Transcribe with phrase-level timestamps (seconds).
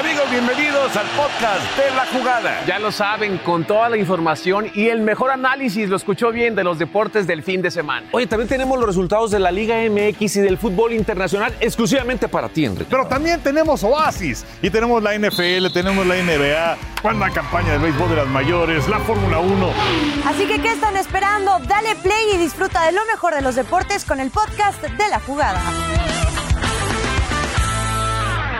[0.00, 2.64] Amigos, bienvenidos al podcast de la jugada.
[2.64, 6.64] Ya lo saben, con toda la información y el mejor análisis, lo escuchó bien, de
[6.64, 8.06] los deportes del fin de semana.
[8.12, 12.48] Oye, también tenemos los resultados de la Liga MX y del fútbol internacional exclusivamente para
[12.48, 12.86] ti, Enrique.
[12.88, 17.78] Pero también tenemos Oasis y tenemos la NFL, tenemos la NBA, con la campaña de
[17.78, 19.72] béisbol de las mayores, la Fórmula 1.
[20.24, 21.58] Así que, ¿qué están esperando?
[21.68, 25.20] Dale play y disfruta de lo mejor de los deportes con el podcast de la
[25.20, 25.60] jugada.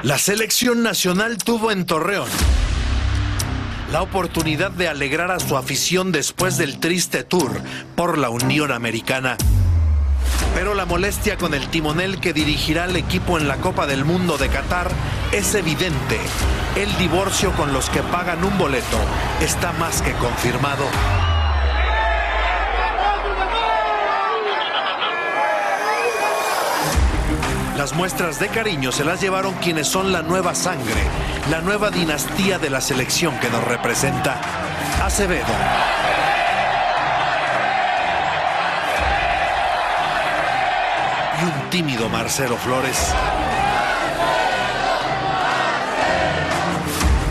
[0.02, 2.28] La selección nacional tuvo en Torreón
[3.92, 7.60] la oportunidad de alegrar a su afición después del triste tour
[7.96, 9.36] por la Unión Americana.
[10.54, 14.38] Pero la molestia con el timonel que dirigirá al equipo en la Copa del Mundo
[14.38, 14.90] de Qatar
[15.32, 16.18] es evidente.
[16.76, 18.98] El divorcio con los que pagan un boleto
[19.42, 20.84] está más que confirmado.
[27.80, 31.02] Las muestras de cariño se las llevaron quienes son la nueva sangre,
[31.50, 34.38] la nueva dinastía de la selección que nos representa.
[35.02, 35.46] Acevedo.
[41.40, 43.14] Y un tímido Marcelo Flores.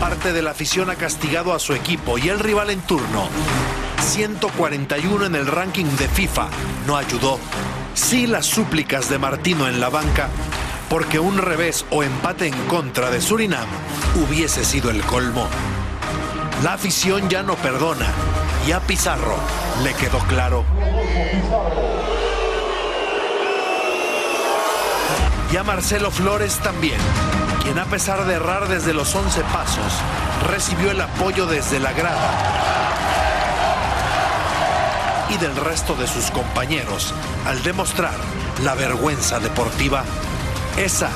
[0.00, 3.28] Parte de la afición ha castigado a su equipo y el rival en turno.
[4.00, 6.48] 141 en el ranking de FIFA
[6.88, 7.38] no ayudó
[8.00, 10.28] sí las súplicas de Martino en la banca,
[10.88, 13.68] porque un revés o empate en contra de Surinam
[14.16, 15.46] hubiese sido el colmo.
[16.64, 18.06] La afición ya no perdona
[18.66, 19.36] y a Pizarro
[19.84, 20.64] le quedó claro.
[25.52, 26.98] Y a Marcelo Flores también,
[27.62, 29.92] quien a pesar de errar desde los 11 pasos,
[30.48, 32.59] recibió el apoyo desde la grada
[35.30, 37.14] y del resto de sus compañeros
[37.46, 38.14] al demostrar
[38.64, 40.04] la vergüenza deportiva,
[40.76, 41.10] esa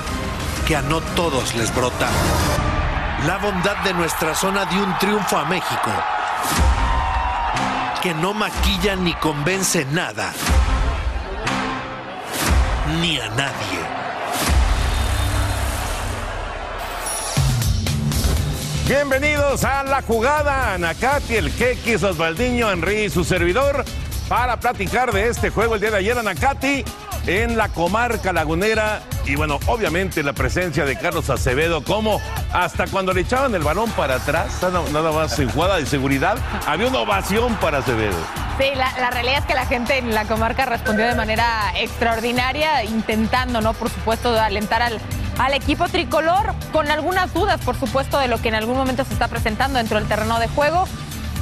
[0.66, 2.08] que a no todos les brota.
[3.26, 5.90] La bondad de nuestra zona dio un triunfo a México,
[8.02, 10.32] que no maquilla ni convence nada,
[13.00, 14.04] ni a nadie.
[18.86, 23.82] Bienvenidos a la jugada, Anacati, el Kekis, Osvaldiño, Henry y su servidor,
[24.28, 26.84] para platicar de este juego el día de ayer, Anacati,
[27.26, 29.02] en la comarca lagunera.
[29.26, 32.20] Y bueno, obviamente la presencia de Carlos Acevedo, como
[32.52, 36.36] hasta cuando le echaban el balón para atrás, nada, más en jugada de seguridad,
[36.66, 38.16] había una ovación para Acevedo.
[38.58, 42.84] Sí, la, la, realidad es que la gente en la comarca respondió de manera extraordinaria,
[42.84, 43.72] intentando, ¿no?
[43.72, 45.00] Por supuesto, alentar al,
[45.38, 49.12] al equipo tricolor, con algunas dudas, por supuesto, de lo que en algún momento se
[49.12, 50.86] está presentando dentro del terreno de juego.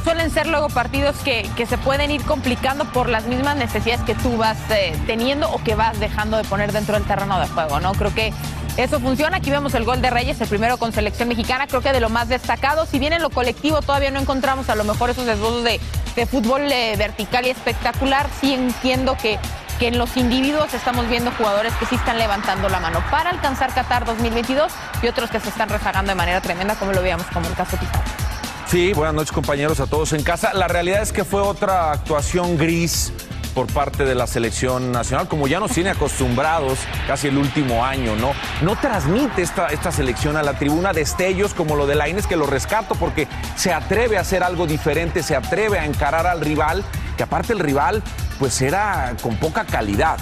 [0.05, 4.15] Suelen ser luego partidos que, que se pueden ir complicando por las mismas necesidades que
[4.17, 7.79] tú vas eh, teniendo o que vas dejando de poner dentro del terreno de juego,
[7.79, 7.93] ¿no?
[7.93, 8.33] Creo que
[8.77, 9.37] eso funciona.
[9.37, 12.09] Aquí vemos el gol de Reyes, el primero con selección mexicana, creo que de lo
[12.09, 12.87] más destacado.
[12.87, 15.81] Si bien en lo colectivo todavía no encontramos a lo mejor esos esbozos de,
[16.17, 19.39] de fútbol eh, vertical y espectacular, sí entiendo que,
[19.79, 23.73] que en los individuos estamos viendo jugadores que sí están levantando la mano para alcanzar
[23.73, 24.73] Qatar 2022
[25.03, 27.77] y otros que se están rezagando de manera tremenda, como lo veíamos como el caso
[27.77, 28.32] Pizarro.
[28.73, 30.55] Sí, buenas noches compañeros a todos en casa.
[30.55, 33.13] La realidad es que fue otra actuación gris
[33.55, 38.17] por parte de la selección nacional, como ya nos tiene acostumbrados casi el último año,
[38.17, 38.33] ¿no?
[38.63, 42.47] No transmite esta, esta selección a la tribuna destellos como lo de Laines, que lo
[42.47, 46.83] rescato porque se atreve a hacer algo diferente, se atreve a encarar al rival,
[47.19, 48.03] que aparte el rival
[48.39, 50.17] pues era con poca calidad.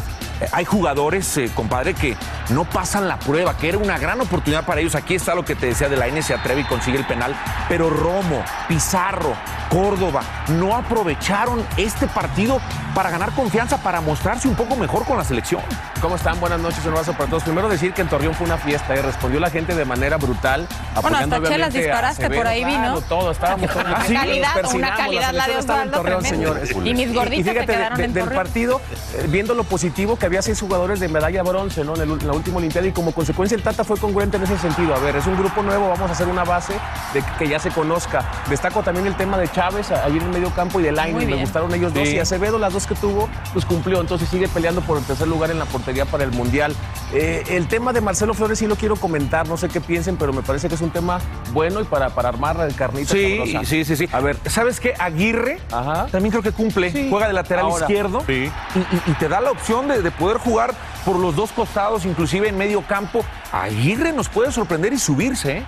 [0.52, 2.16] Hay jugadores, eh, compadre, que
[2.50, 4.94] no pasan la prueba, que era una gran oportunidad para ellos.
[4.94, 7.36] Aquí está lo que te decía de la N, se atreve y consigue el penal.
[7.68, 9.36] Pero Romo, Pizarro,
[9.70, 12.60] Córdoba no aprovecharon este partido
[12.94, 15.62] para ganar confianza, para mostrarse un poco mejor con la selección.
[16.02, 16.40] ¿Cómo están?
[16.40, 17.44] Buenas noches, un abrazo para todos.
[17.44, 20.66] Primero decir que en Torreón fue una fiesta y respondió la gente de manera brutal.
[20.94, 22.78] Bueno, apoyando hasta chelas disparaste por ahí, vi, ¿no?
[22.80, 23.84] Claro, todo, estábamos todos.
[23.86, 26.70] Una Sí, calidad, una calidad la de estaba en Osvaldo Torreón, señores.
[26.84, 28.42] Y mis gorditas se fíjate, de- quedaron de- en del Torreón.
[28.42, 28.80] partido,
[29.14, 31.94] eh, viendo lo positivo, que había seis jugadores de medalla bronce ¿no?
[31.94, 34.58] en, el- en la última Olimpiada y como consecuencia el Tata fue congruente en ese
[34.58, 34.96] sentido.
[34.96, 36.72] A ver, es un grupo nuevo, vamos a hacer una base
[37.14, 38.24] de que ya se conozca.
[38.48, 41.34] Destaco también el tema de Chávez ahí en el medio campo y de Lainez, Muy
[41.34, 42.08] me gustaron ellos dos.
[42.08, 44.00] Y Acevedo, las dos que tuvo, pues cumplió.
[44.00, 46.74] Entonces sigue peleando por el tercer lugar en la portería para el Mundial.
[47.12, 50.32] Eh, el tema de Marcelo Flores sí lo quiero comentar, no sé qué piensen, pero
[50.32, 51.20] me parece que es un tema
[51.52, 54.08] bueno y para, para armar el carnita Sí, sí, sí, sí.
[54.12, 54.94] A ver, ¿sabes qué?
[54.98, 56.06] Aguirre Ajá.
[56.06, 56.90] también creo que cumple.
[56.90, 57.08] Sí.
[57.10, 57.84] Juega de lateral Ahora.
[57.84, 58.50] izquierdo Sí.
[58.74, 60.72] y, y- y te da la opción de, de poder jugar
[61.04, 63.22] por los dos costados, inclusive en medio campo.
[63.52, 65.64] Aguirre nos puede sorprender y subirse ¿eh?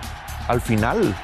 [0.47, 1.15] al final,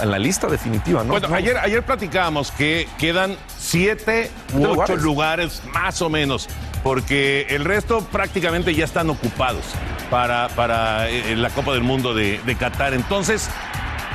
[0.00, 1.12] en la lista definitiva, ¿no?
[1.12, 1.34] Bueno, No.
[1.34, 5.02] ayer, ayer platicábamos que quedan siete u ¿Siete ocho lugares?
[5.02, 5.62] lugares?
[5.72, 6.48] más o menos,
[6.82, 9.64] porque el resto prácticamente ya están ocupados
[10.10, 12.92] para, para eh, la Copa del Mundo de, de Qatar.
[12.94, 13.48] Entonces,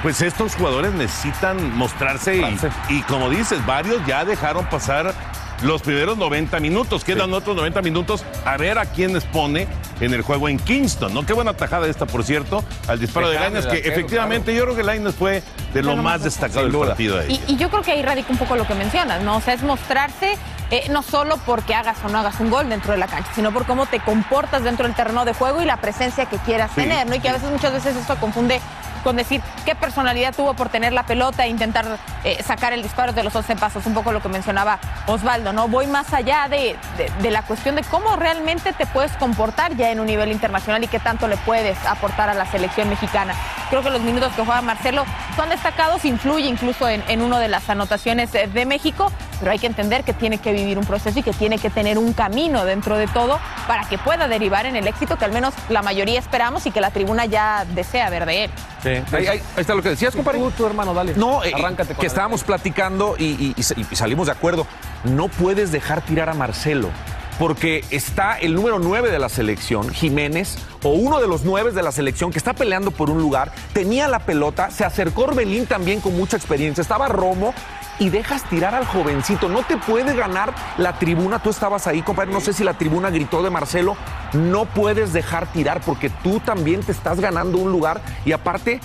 [0.04, 2.78] pues estos jugadores necesitan mostrarse y, Mostrarse.
[2.94, 5.14] y como dices, varios ya dejaron pasar
[5.62, 7.04] los primeros 90 minutos.
[7.04, 9.68] Quedan otros 90 minutos a ver a quién les pone
[10.00, 11.26] en el juego en Kingston, ¿no?
[11.26, 14.64] Qué buena tajada esta, por cierto, al disparo de Dejame de que arquero, efectivamente yo
[14.64, 17.40] creo que Lainez fue de lo lo más más destacado del partido de ayer.
[17.48, 19.38] Y, y yo creo que ahí radica un poco lo que mencionas, ¿no?
[19.38, 20.38] O sea, es mostrarse
[20.72, 23.52] eh, no solo porque hagas o no hagas un gol dentro de la cancha, sino
[23.52, 26.82] por cómo te comportas dentro del terreno de juego y la presencia que quieras Sí,
[26.82, 27.16] tener, ¿no?
[27.16, 28.60] Y que a veces, muchas veces esto confunde
[29.04, 31.86] con decir qué personalidad tuvo por tener la pelota e intentar
[32.26, 34.78] eh, sacar el disparo de los 11 pasos, un poco lo que mencionaba
[35.08, 35.70] Osvaldo, ¿no?
[35.70, 39.90] Voy más allá de, de- de la cuestión de cómo realmente te puedes comportar ya
[39.90, 43.34] en un nivel internacional y qué tanto le puedes aportar a la selección mexicana.
[43.70, 45.06] Creo que los minutos que juega Marcelo
[45.38, 49.68] son destacados, influye incluso en, en una de las anotaciones de México, pero hay que
[49.68, 52.98] entender que tiene que vivir un proceso y que tiene que tener un camino dentro
[52.98, 56.66] de todo para que pueda derivar en el éxito que al menos la mayoría esperamos
[56.66, 58.52] y que la tribuna ya desea ver de él.
[58.84, 58.90] Sí.
[58.90, 60.40] Ahí, ahí- ahí está lo que decías, compadre.
[60.40, 61.14] Tú, tú, hermano, dale.
[61.16, 61.94] No, eh, arráncate.
[61.94, 64.66] con que estábamos platicando y, y- y sa- y salimos de acuerdo.
[65.04, 66.90] No puedes dejar tirar a Marcelo,
[67.38, 71.82] porque está el número 9 de la selección, Jiménez, o uno de los 9 de
[71.84, 76.02] la selección que está peleando por un lugar, tenía la pelota, se acercó Orbelín también
[76.02, 77.54] con mucha experiencia, estaba Romo.
[78.00, 79.50] Y dejas tirar al jovencito.
[79.50, 81.40] No te puede ganar la tribuna.
[81.40, 82.32] Tú estabas ahí, compadre.
[82.32, 83.98] No sé si la tribuna gritó de Marcelo.
[84.34, 88.02] No puedes dejar tirar porque tú también te estás ganando un lugar.
[88.24, 88.80] Y aparte,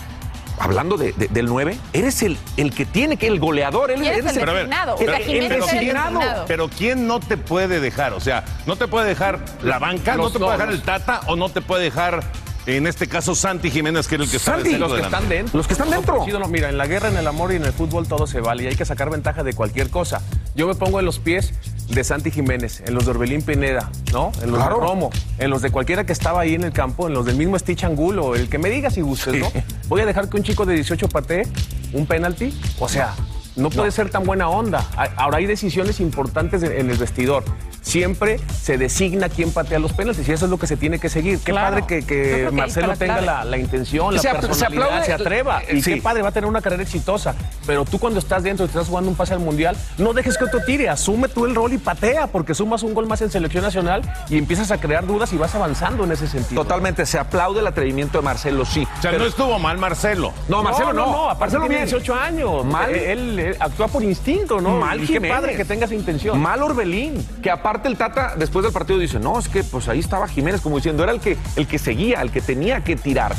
[0.59, 4.19] hablando de- de- del 9, eres el, el que tiene que, el goleador, él eres
[4.25, 4.97] eres el designado.
[4.99, 6.45] pero el designado.
[6.49, 8.13] Pero ¿quién no te puede dejar?
[8.15, 11.37] O sea, no te puede dejar la banca, no te puede dejar el Tata o
[11.37, 12.23] no te puede dejar,
[12.67, 15.57] en este caso, Santi Jiménez, que era el que está Santi, Los que están dentro.
[15.59, 16.27] Los que están dentro.
[16.27, 18.41] No, no, mira, en la guerra, en el amor y en el fútbol todo se
[18.41, 20.23] vale y hay que sacar ventaja de cualquier cosa.
[20.55, 21.53] Yo me pongo en los pies
[21.89, 24.33] de Santi Jiménez, en los de Orbelín Pineda, ¿no?
[24.43, 24.77] En los Claro.
[24.81, 27.37] de Romo, en los de cualquiera que estaba ahí en el campo, en los del
[27.37, 29.53] mismo Stitch Angulo, el que me diga si gustes, ¿no?
[29.89, 31.47] Voy a dejar que un chico de 18 patee
[31.93, 32.59] un penalti.
[32.81, 33.15] O sea,
[33.57, 34.85] no puede ser tan buena onda.
[35.17, 37.45] Ahora hay decisiones importantes en el vestidor.
[37.81, 41.11] Siempre se designa quién patea los penaltis y eso es lo que se tiene que
[41.11, 41.39] seguir.
[41.41, 41.81] Qué Claro.
[41.81, 45.63] padre que, Marcelo la tenga la, la intención, la Se personalidad, aplaude- se atreva.
[45.63, 45.95] eh, Y sí.
[45.95, 47.35] qué padre, va a tener una carrera exitosa.
[47.67, 50.39] Pero tú cuando estás dentro y te estás jugando un pase al mundial, no dejes
[50.39, 53.31] que otro tire, asume tú el rol y patea, porque sumas un gol más en
[53.31, 56.63] selección nacional y empiezas a crear dudas y vas avanzando en ese sentido.
[56.63, 58.89] Totalmente, se aplaude el atrevimiento de Marcelo, sí.
[58.99, 60.33] O sea, no estuvo mal Marcelo.
[60.49, 61.05] No, Marcelo no.
[61.05, 61.89] no, no, aparte Marcelo tiene bien.
[61.89, 62.65] 18 años.
[62.65, 62.91] Mal.
[62.95, 64.79] Eh, Él, él actúa por instinto, ¿no?
[64.79, 66.41] Mal y qué padre que tenga esa intención.
[66.41, 70.01] Mal Orbelín, que aparte el Tata después del partido dice, no, es que pues ahí
[70.01, 73.35] estaba Jiménez como diciendo, era el que, el que seguía, el que tenía que tirar.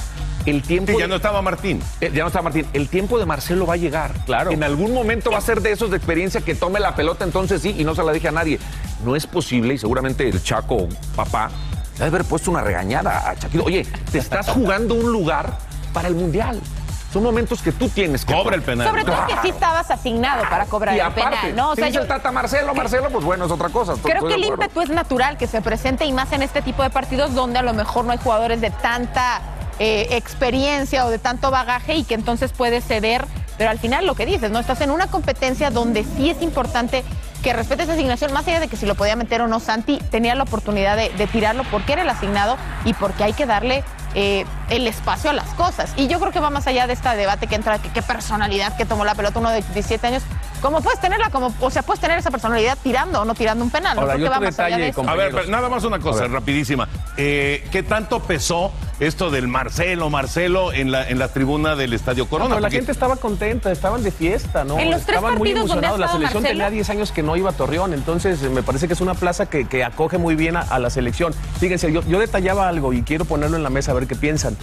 [0.45, 0.91] El tiempo...
[0.91, 1.81] Sí, ya de- no estaba Martín.
[2.01, 2.67] Eh, ya no está Martín.
[2.74, 4.12] El tiempo de Marcelo va a llegar.
[4.25, 4.51] Claro.
[4.51, 7.63] En algún momento va a ser de esos de experiencia que tome la pelota, entonces
[7.63, 8.59] sí, y no se la deje a nadie.
[9.03, 11.50] No es posible, y seguramente el Chaco, papá,
[11.95, 13.63] debe haber puesto una regañada a Chaquito.
[13.63, 15.57] Oye, te estás jugando un lugar
[15.93, 16.62] para el Mundial.
[17.15, 18.34] Son momentos que tú tienes que.
[18.34, 18.89] Cobra el penal.
[18.89, 21.69] Sobre todo que sí estabas asignado para cobrar Y el aparte, penal, ¿no?
[21.69, 23.93] O si sea, dice yo el Tata Marcelo, Marcelo, pues bueno, es otra cosa.
[24.03, 26.84] creo estoy que el ímpetu es natural que se presente y más en este tipo
[26.84, 29.39] de partidos donde a lo mejor no hay jugadores de tanta
[29.79, 33.24] eh, experiencia o de tanto bagaje y que entonces puedes ceder.
[33.57, 34.60] Pero al final lo que dices, ¿no?
[34.60, 37.05] Estás en una competencia donde sí es importante
[37.41, 40.00] que respete esa asignación, más allá de que si lo podía meter o no Santi,
[40.12, 43.86] tenía la oportunidad de, de tirarlo porque era el asignado y porque hay que darle
[44.15, 45.93] eh, el espacio a las cosas.
[45.98, 48.86] Y yo creo que va más allá de este debate que entra, qué personalidad que
[48.86, 50.24] tomó la pelota uno de 17 años.
[50.65, 51.29] ¿Cómo puedes tenerla?
[51.29, 53.95] Como, o sea, puedes tener esa personalidad tirando o no tirando un penal.
[53.95, 55.10] No creo que va otro más allá de detalle, eso.
[55.10, 56.88] A ver, pero nada más una cosa, rapidísima.
[57.17, 62.24] Eh, ¿Qué tanto pesó esto del Marcelo, Marcelo en la, en la tribuna del Estadio
[62.24, 62.50] No, Corona?
[62.50, 64.79] pero la Porque- gente estaba contenta, estaban de fiesta, ¿no?
[64.79, 66.00] En los tres estaban muy partidos donde ha emocionados.
[66.00, 66.60] La selección Marcelo.
[66.63, 69.13] tenía 10 años que no iba a Torreón, entonces eh, me parece que es una
[69.13, 71.34] plaza que, que acoge muy bien a, a la selección.
[71.60, 74.57] Fíjense, yo, yo detallaba algo y quiero ponerlo en la mesa a ver qué piensan.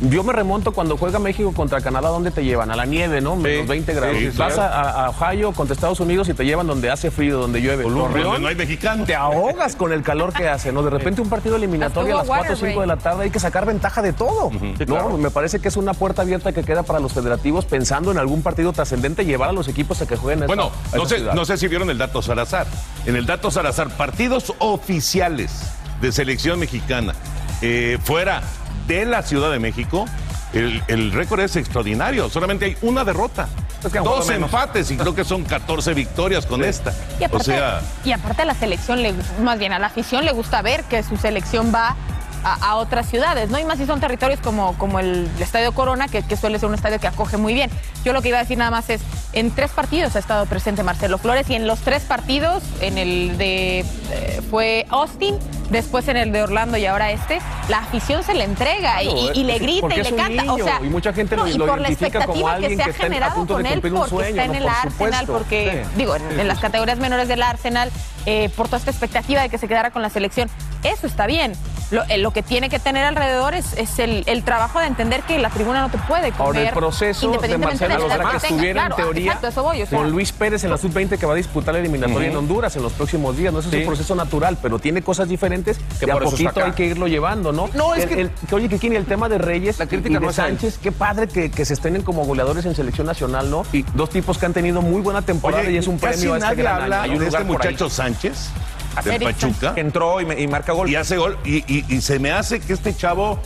[0.00, 2.70] Yo me remonto cuando juega México contra Canadá, ¿dónde te llevan?
[2.70, 3.36] A la nieve, ¿no?
[3.36, 4.16] Menos 20 grados.
[4.18, 4.62] sí, Vas claro.
[4.74, 7.84] a, a Ohio contra Estados Unidos y te llevan donde hace frío, donde llueve.
[7.84, 9.04] Donde no hay mexicano.
[9.04, 10.82] te ahogas con el calor que hace, ¿no?
[10.82, 13.40] De repente un partido eliminatorio a las 4 o 5 de la tarde hay que
[13.40, 14.50] sacar ventaja de todo.
[14.86, 15.18] ¿no?
[15.18, 18.42] Me parece que es una puerta abierta que queda para los federativos pensando en algún
[18.42, 21.56] partido trascendente llevar a los equipos a que jueguen Bueno, no esa sé, no sé
[21.58, 22.66] si vieron el dato Salazar.
[23.06, 25.62] En el dato Salazar, partidos oficiales
[26.00, 27.14] de selección mexicana
[27.62, 28.42] eh, fuera
[28.90, 30.04] de la Ciudad de México,
[30.52, 32.28] el, el récord es extraordinario.
[32.28, 33.48] Solamente hay una derrota.
[33.84, 36.92] Es que Dos empates y creo que son 14 victorias con esta.
[37.20, 40.24] Y aparte, o sea, y aparte a la selección, le, más bien a la afición
[40.24, 41.94] le gusta ver que su selección va
[42.42, 43.60] a, a otras ciudades, ¿no?
[43.60, 46.74] Y más si son territorios como, como el Estadio Corona, que, que suele ser un
[46.74, 47.70] estadio que acoge muy bien.
[48.04, 49.00] Yo lo que iba a decir nada más es,
[49.32, 53.38] en tres partidos ha estado presente Marcelo Flores y en los tres partidos, en el
[53.38, 53.80] de,
[54.10, 55.38] eh, fue Austin,
[55.70, 59.32] después en el de Orlando y ahora este, la afición se le entrega y- Claro,
[59.34, 60.42] y, y le grita y le canta.
[60.52, 62.92] o niño, sea, y mucha gente lo- y lo por la expectativa que se ha
[62.92, 65.32] generado con él porque sueño, está en el Por Arsenal, supuesto.
[65.32, 65.90] porque Sí.
[65.96, 67.90] digo, en, en las categorías menores del Arsenal,
[68.26, 70.50] eh, por toda esta expectativa de que se quedara con la selección.
[70.82, 71.52] Eso está bien.
[71.90, 75.22] Lo, eh, lo que tiene que tener alrededor es, es el, el trabajo de entender
[75.22, 76.40] que la tribuna no te puede comer.
[76.40, 79.82] Ahora el proceso de Marcelo para que que estuviera Claro, en teoría Exacto, eso voy.
[79.82, 82.36] O sea, con Luis Pérez en la sub-20 que va a disputar la eliminatoria en
[82.36, 83.52] Honduras en los próximos días.
[83.52, 86.64] No Ese es un proceso natural, pero tiene cosas diferentes que a por eso poquito
[86.64, 87.68] hay que irlo llevando, ¿no?
[87.74, 90.26] No, es El- que- el- oye, que el tema de Reyes La crítica y de
[90.26, 90.32] no.
[90.32, 93.64] Sánchez, qué padre que, que se estén como goleadores en selección nacional, ¿no?
[93.72, 96.34] Y dos tipos que han tenido muy buena temporada oye, y es un casi premio
[96.34, 97.12] a este nadie gran habla año.
[97.12, 98.50] Hay un de este muchacho Sánchez,
[98.96, 99.22] del.
[99.24, 99.74] Pachuca.
[99.74, 100.88] Que entró y, me- y marca gol.
[100.90, 101.36] y hace gol.
[101.44, 103.38] Y, y- y se me hace que este chavo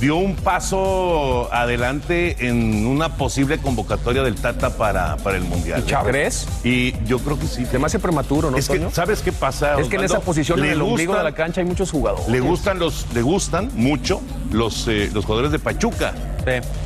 [0.00, 5.82] dio un paso adelante en una posible convocatoria del Tata para, para el Mundial.
[5.86, 6.10] ¿Y Chávez?
[6.10, 6.48] ¿Crees?
[6.64, 7.64] Y yo creo que sí.
[7.66, 8.90] Se me hace prematuro, ¿no, es que?
[8.90, 9.78] ¿sabes qué pasa?
[9.78, 11.90] Es que en esa posición, en Le el ombligo de gustan- la cancha, hay muchos
[11.92, 12.26] jugadores.
[12.28, 16.14] Le gustan los, le gustan mucho los, eh, los jugadores de Pachuca.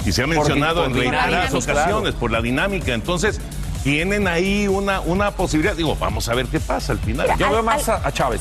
[0.05, 2.93] Y se ha mencionado por en reiteradas ocasiones por la dinámica.
[2.93, 3.41] Entonces,
[3.87, 5.77] tienen ahí una, una posibilidad.
[5.77, 7.27] Digo, vamos a ver qué pasa al final.
[7.27, 8.41] Mira, Yo al- veo más a, a Chávez.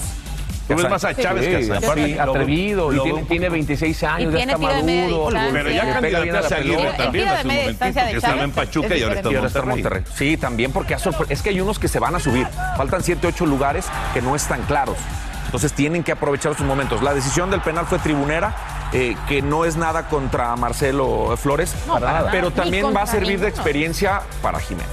[0.67, 2.15] Tú ves más a Chávez que a Sí, Sánchez.
[2.17, 5.29] veo- atrevido, y tiene, veo un tiene poco- 26 años, Y ya está maduro.
[5.53, 9.15] Pero ya a Aguirre también hace un momentito, que estaba en Pachuca es y ahora
[9.17, 9.99] está en Y ahora está en Monterrey.
[10.01, 10.17] Monterrey.
[10.31, 10.95] Sí, también porque
[11.29, 12.47] es que hay unos que se van a subir.
[12.75, 13.85] Faltan 7, 8 lugares
[14.15, 14.97] que no están claros.
[15.45, 17.03] Entonces tienen que aprovechar sus momentos.
[17.03, 18.55] La decisión del penal fue tribunera,
[18.93, 22.31] eh, que no es nada contra Marcelo Flores, No, para nada.
[22.31, 24.89] pero también va a servir de experiencia para Jiménez.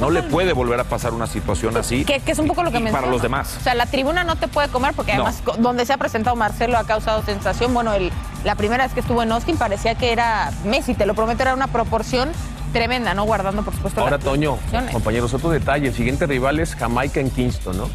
[0.00, 2.04] No le puede volver a pasar una situación así.
[2.04, 3.00] Que, que es un poco lo que menciono.
[3.00, 3.56] Para los demás.
[3.58, 6.76] O sea, la tribuna no te puede comer porque además donde se ha presentado Marcelo
[6.78, 7.72] ha causado sensación.
[7.72, 8.10] Bueno, el,
[8.44, 11.54] la primera vez que estuvo en Austin parecía que era Messi, te lo prometo, era
[11.54, 12.30] una proporción
[12.72, 13.24] tremenda, ¿no?
[13.24, 14.58] Guardando, por supuesto, Ahora, Toño,
[14.92, 15.88] compañeros, otro detalle.
[15.88, 17.88] El siguiente rival es Jamaica en Kingston, ¿no?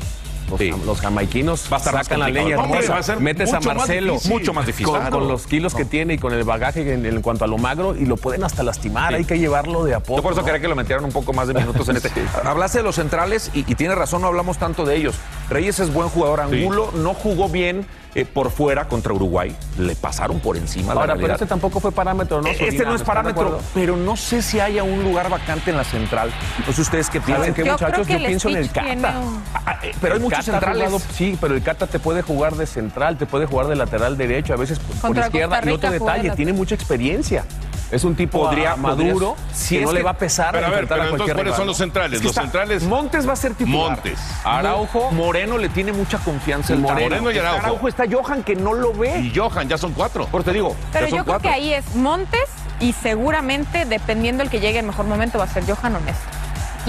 [0.50, 0.72] Los, Sí.
[0.86, 2.94] los jamaiquinos Va a estar más sacan la leña Hombre, hermosa.
[2.94, 4.14] va a ser Metes a más Marcelo.
[4.14, 4.32] difícil.
[4.34, 4.86] Mucho más difícil.
[4.88, 5.20] Con, Claro.
[5.20, 7.96] con los kilos que tiene y con el bagaje en, en cuanto a lo magro
[7.96, 9.14] y lo pueden hasta lastimar.
[9.14, 10.18] Hay que llevarlo de a poco.
[10.18, 10.46] Yo por eso ¿no?
[10.46, 12.12] quería que lo metieran un poco más de minutos en este.
[12.44, 15.16] Hablaste de los centrales y, y tiene razón, no hablamos tanto de ellos.
[15.50, 17.86] Reyes es buen jugador, Angulo no jugó bien
[18.16, 19.56] eh, por fuera contra Uruguay.
[19.78, 21.36] Le pasaron por encima la Ahora, pero realidad.
[21.36, 22.48] este tampoco fue parámetro, ¿no?
[22.48, 22.84] Este Solina?
[22.86, 25.84] no es ¿Están de parámetro, pero no sé si haya un lugar vacante en la
[25.84, 26.32] central.
[26.66, 27.54] No sé ustedes qué ¿Saben piensan.
[27.54, 28.08] qué, Yo muchachos?
[28.08, 29.20] que Yo pienso en el Cata.
[29.20, 30.88] un- Ah, eh, pero hay El muchos Cata centrales.
[30.90, 34.18] jugado- sí, pero el Cata te puede jugar de central, te puede jugar de lateral
[34.18, 35.62] derecho, a veces por Contra izquierda.
[35.66, 37.46] Y otro detalle, tiene mucha experiencia.
[37.92, 40.52] Es un tipo Podría- maduro, podría- si que es no le que- va a pesar
[40.52, 42.14] Pero a ver, pero a entonces, cualquier ¿cuáles son los centrales?
[42.14, 42.84] Es que los está- centrales.
[42.84, 43.92] Montes va a ser titular.
[43.92, 44.20] Montes.
[44.44, 45.12] Araujo.
[45.12, 46.74] Moreno le tiene mucha confianza.
[46.74, 47.10] el Moreno.
[47.10, 47.60] Moreno y Araujo.
[47.66, 49.20] Araujo está Johan que no lo ve.
[49.20, 50.26] Y Johan, ya son cuatro.
[50.28, 50.76] Por te digo.
[50.92, 54.88] Pero ya yo creo que ahí es Montes y seguramente, dependiendo el que llegue en
[54.88, 56.39] mejor momento, va a ser Johan o Néstor.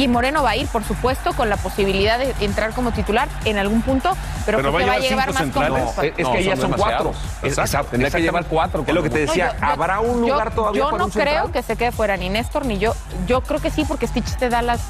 [0.00, 3.58] Y Moreno va a ir, por supuesto, con la posibilidad de entrar como titular en
[3.58, 4.16] algún punto,
[4.46, 5.82] pero, Pero creo va a que va a llevar más centrales.
[5.84, 6.04] confianza.
[6.16, 7.12] Es, No, que ya son son cuatro.
[7.42, 9.52] Exacto, tendría que llevar cuatro, Es lo que te decía.
[9.60, 11.92] No, yo- ¿Habrá un lugar yo- todavía Yo para no un creo que se quede
[11.92, 12.94] fuera ni Néstor ni yo.
[13.26, 14.80] Yo creo que sí, porque Stitch te da las,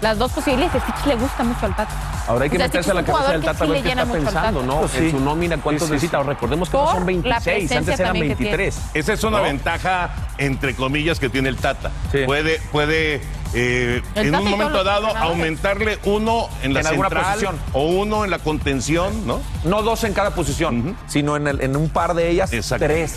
[0.00, 0.82] las dos posibilidades.
[0.82, 1.92] Stitch le gusta mucho al Tata.
[2.28, 3.88] Ahora hay que O sea, meterse a la cabeza del Tata a ver le qué
[3.90, 4.62] está pensando.
[4.62, 4.80] ¿no?
[4.80, 4.98] Pues sí.
[4.98, 6.22] En su nómina, ¿cuántos Sí, sí, necesita?
[6.22, 8.80] Recordemos que no son la 26, presencia antes eran también que 23.
[8.94, 9.42] Esa es una ¿No?
[9.44, 11.90] ventaja, entre comillas, que tiene el Tata.
[12.12, 12.18] Sí.
[12.26, 13.20] Puede, puede
[13.54, 17.58] eh, en un momento dado aumentarle uno en la En alguna central posición.
[17.72, 19.40] o uno en la contención, ¿no?
[19.64, 22.84] No dos en cada posición, sino en, el- en un par de ellas, Exacto.
[22.86, 23.16] tres.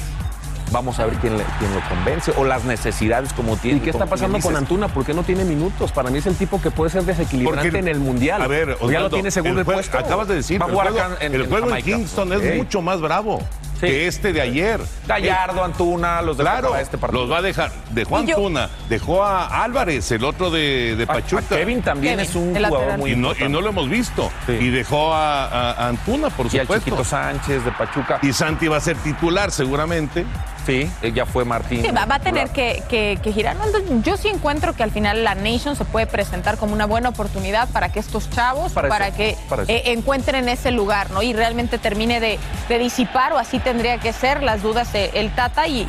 [0.72, 3.78] Vamos a ver quién, le- quién lo convence o las necesidades como tiene.
[3.80, 4.56] ¿Y qué está pasando con.
[4.56, 4.88] Antuna?
[4.88, 5.92] ¿Por qué no tiene minutos?
[5.92, 8.42] Para mí es el tipo que puede ser desequilibrante Porque- en el Mundial.
[8.42, 9.98] A ver, ¿O ya lo Osvaldo, tiene seguro el, juego- puesto.
[9.98, 11.98] Acabas de decir, Va a el jugar juego, acá en- el en juego en Jamaica.
[11.98, 13.42] Kingston es mucho más bravo
[13.82, 13.88] Sí.
[13.88, 14.80] que este de ayer.
[15.08, 17.24] Gallardo, Antuna, los de Claro, este partido.
[17.24, 17.72] los va a dejar.
[17.90, 21.44] Dejó a Y Antuna, dejó a Álvarez, el otro de, de A- Pachuca.
[21.44, 23.00] a Kevin también Kevin, es un jugador lateral.
[23.00, 24.32] muy y no, y no lo hemos visto.
[24.46, 24.54] Sí.
[24.54, 26.86] Y dejó a, a- a Antuna, por Y supuesto.
[26.86, 28.20] Chiquito Sánchez de Pachuca.
[28.22, 30.26] Y Santi va a ser titular seguramente.
[30.64, 31.82] Sí, eh, ya fue Martín.
[31.84, 33.58] Sí, va, va a tener que, que- que girar.
[34.04, 37.68] Yo sí encuentro que al final la Nation se puede presentar como una buena oportunidad
[37.70, 41.24] para que estos chavos, Para para, eso, que para eh, encuentren ese lugar, ¿no?
[41.24, 42.38] Y realmente termine de,
[42.70, 45.88] de disipar, o así tendría que ser, las dudas el Tata y, y-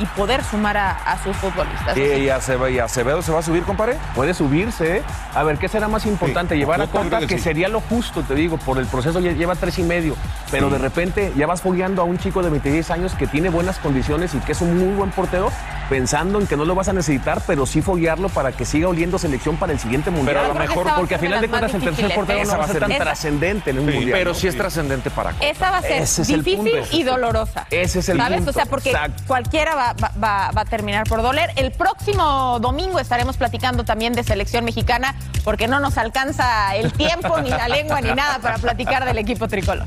[0.00, 1.92] y poder sumar a, a sus futbolistas.
[1.94, 3.96] Sí, y Acebe- y Acevedo se va a subir, compadre.
[4.14, 4.98] Puede subirse.
[4.98, 5.02] ¿eh?
[5.34, 6.54] A ver, ¿qué será más importante?
[6.54, 7.44] Sí, Llevar a Cota, que que, sí.
[7.44, 10.16] sería lo justo, te digo, por el proceso ya lleva tres y medio.
[10.50, 13.78] Pero de repente ya vas fogueando a un chico de 26 años que tiene buenas
[13.78, 15.52] condiciones y que es un muy buen portero,
[15.90, 19.18] pensando en que no lo vas a necesitar, pero sí foguearlo para que siga oliendo
[19.18, 20.38] selección para el siguiente mundial.
[20.38, 22.44] a lo mejor, porque a final de cuentas el tercer portero ¿eh?
[22.46, 24.18] no va a ser tan Esa- trascendente en un Sí, mundial.
[24.18, 24.34] Pero ¿no?
[24.38, 25.46] sí es trascendente para Cota.
[25.46, 27.66] Esa va a ser difícil y el- dolorosa.
[27.70, 28.36] ese es el ¿Sabes?
[28.38, 29.22] punto, O sea, porque exacto.
[29.26, 31.50] cualquiera va, va- va- va a terminar por doler.
[31.56, 37.40] El próximo domingo estaremos platicando también de selección mexicana, porque no nos alcanza el tiempo,
[37.40, 39.86] ni la lengua, ni nada para platicar del equipo tricolor.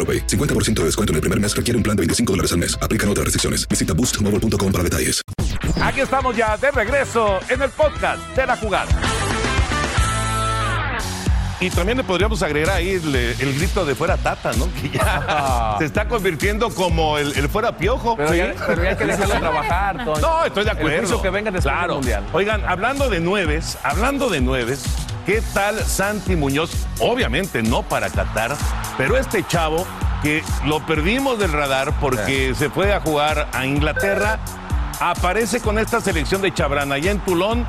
[0.00, 0.26] AroPay.
[0.26, 2.78] 50% de descuento en el primer mes requiere un plan de 25 dólares al mes.
[2.80, 3.68] Aplican otras restricciones.
[3.68, 5.20] Visita boostmobile.com para detalles.
[5.82, 9.29] Aquí estamos ya de regreso en el podcast de la jugada.
[11.60, 14.66] Y también le podríamos agregar ahí el, el grito de fuera tata, ¿no?
[14.80, 18.16] Que ya se está convirtiendo como el, el fuera piojo.
[18.16, 20.20] Pero, ya, pero ya hay que dejarlo trabajar, Toño.
[20.20, 20.98] No, estoy de El acuerdo.
[20.98, 21.88] juicio que venga después claro.
[21.88, 22.24] del Mundial.
[22.32, 24.84] Oigan, hablando de nueves, hablando de nueves,
[25.26, 26.70] ¿qué tal Santi Muñoz?
[26.98, 28.56] Obviamente no para Qatar,
[28.96, 29.86] pero este chavo
[30.22, 34.38] que lo perdimos del radar porque se fue a jugar a Inglaterra,
[35.00, 37.66] aparece con esta selección de Chabrana allá en Tulón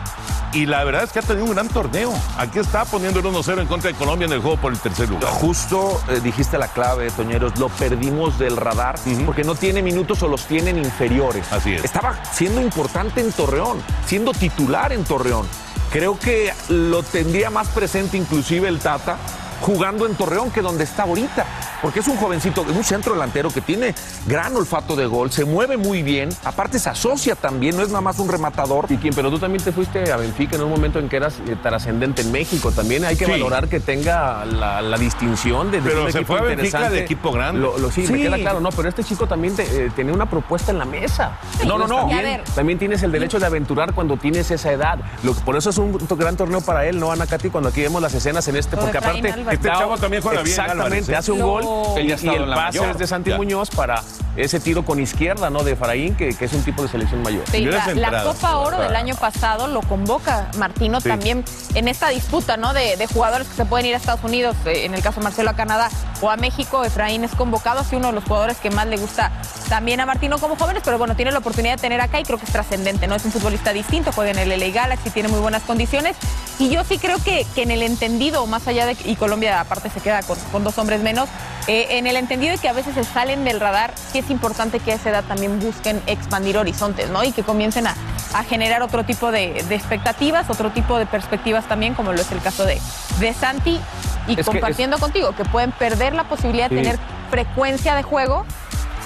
[0.54, 2.14] y la verdad es que ha tenido un gran torneo.
[2.38, 5.10] Aquí está poniendo el 1-0 en contra de Colombia en el juego por el tercer
[5.10, 5.32] lugar.
[5.32, 10.28] Justo eh, dijiste la clave, Toñeros, lo perdimos del radar porque no tiene minutos o
[10.28, 11.52] los tienen inferiores.
[11.54, 11.86] Así es.
[11.86, 15.48] Estaba siendo importante en Torreón, siendo titular en Torreón.
[15.92, 19.18] Creo que lo tendría más presente inclusive el Tata
[19.62, 21.46] jugando en Torreón que donde está ahorita.
[21.82, 23.96] Porque es un jovencito, es un centro delantero que tiene
[24.28, 28.02] gran olfato de gol, se mueve muy bien, aparte se asocia también, no es nada
[28.02, 28.86] más un rematador.
[28.90, 31.36] Y quién, pero tú también te fuiste a Benfica en un momento en que eras
[31.48, 32.72] eh, trascendente en México.
[32.72, 33.32] También hay que Sí.
[33.32, 36.66] valorar que tenga la, la distinción de, de Pero un se equipo fue a Benfica
[36.68, 36.96] interesante.
[36.98, 37.62] de equipo grande.
[37.62, 40.30] Lo, lo- sí, me queda claro, no, pero este chico también te- eh, tenía una
[40.30, 41.38] propuesta en la mesa.
[41.66, 42.10] No, no, no.
[42.56, 45.00] También, tienes el derecho de aventurar cuando tienes esa edad.
[45.24, 47.50] Lo, por eso es un to- gran torneo para él, ¿no, Ana Katy?
[47.50, 49.30] Cuando aquí vemos las escenas en este, porque aparte.
[49.52, 51.16] Este chavo también juega bien, Exactamente, Álvarez, ¿eh?
[51.16, 51.64] hace un Lo- gol
[51.98, 52.92] Él ya ha y el en la pase mayor.
[52.92, 53.38] es de Santi Ya.
[53.38, 54.02] Muñoz para
[54.38, 55.64] ese tiro con izquierda, ¿no?
[55.64, 57.44] De Efraín, que, que es un tipo de selección mayor.
[57.52, 58.24] Sí, la.
[58.24, 61.10] Copa Oro del año pasado lo convoca Martino Sí.
[61.10, 62.74] también en esta disputa, ¿no?
[62.74, 65.24] De, de jugadores que se pueden ir a Estados Unidos, eh, en el caso de
[65.26, 65.90] Marcelo a Canadá
[66.22, 69.32] o a México, Efraín es convocado, así uno de los jugadores que más le gusta
[69.70, 72.38] también a Martino como jóvenes, pero bueno, tiene la oportunidad de tener acá y creo
[72.38, 73.16] que es trascendente, ¿no?
[73.16, 76.16] Es un futbolista distinto, juega en el LA Galaxy, tiene muy buenas condiciones.
[76.60, 79.90] Y yo sí creo que, que en el entendido, más allá de y Colombia aparte
[79.90, 81.28] se queda con, con dos hombres menos,
[81.68, 84.80] eh, en el entendido de que a veces se salen del radar, sí es importante
[84.80, 87.24] que a esa edad también busquen expandir horizontes, ¿no?
[87.24, 87.96] Y que comiencen a,
[88.34, 92.32] a generar otro tipo de, de expectativas, otro tipo de perspectivas también, como lo es
[92.32, 92.82] el caso de,
[93.20, 93.80] de Santi,
[94.28, 98.46] y Es compartiendo contigo, que pueden perder la posibilidad de tener frecuencia de juego,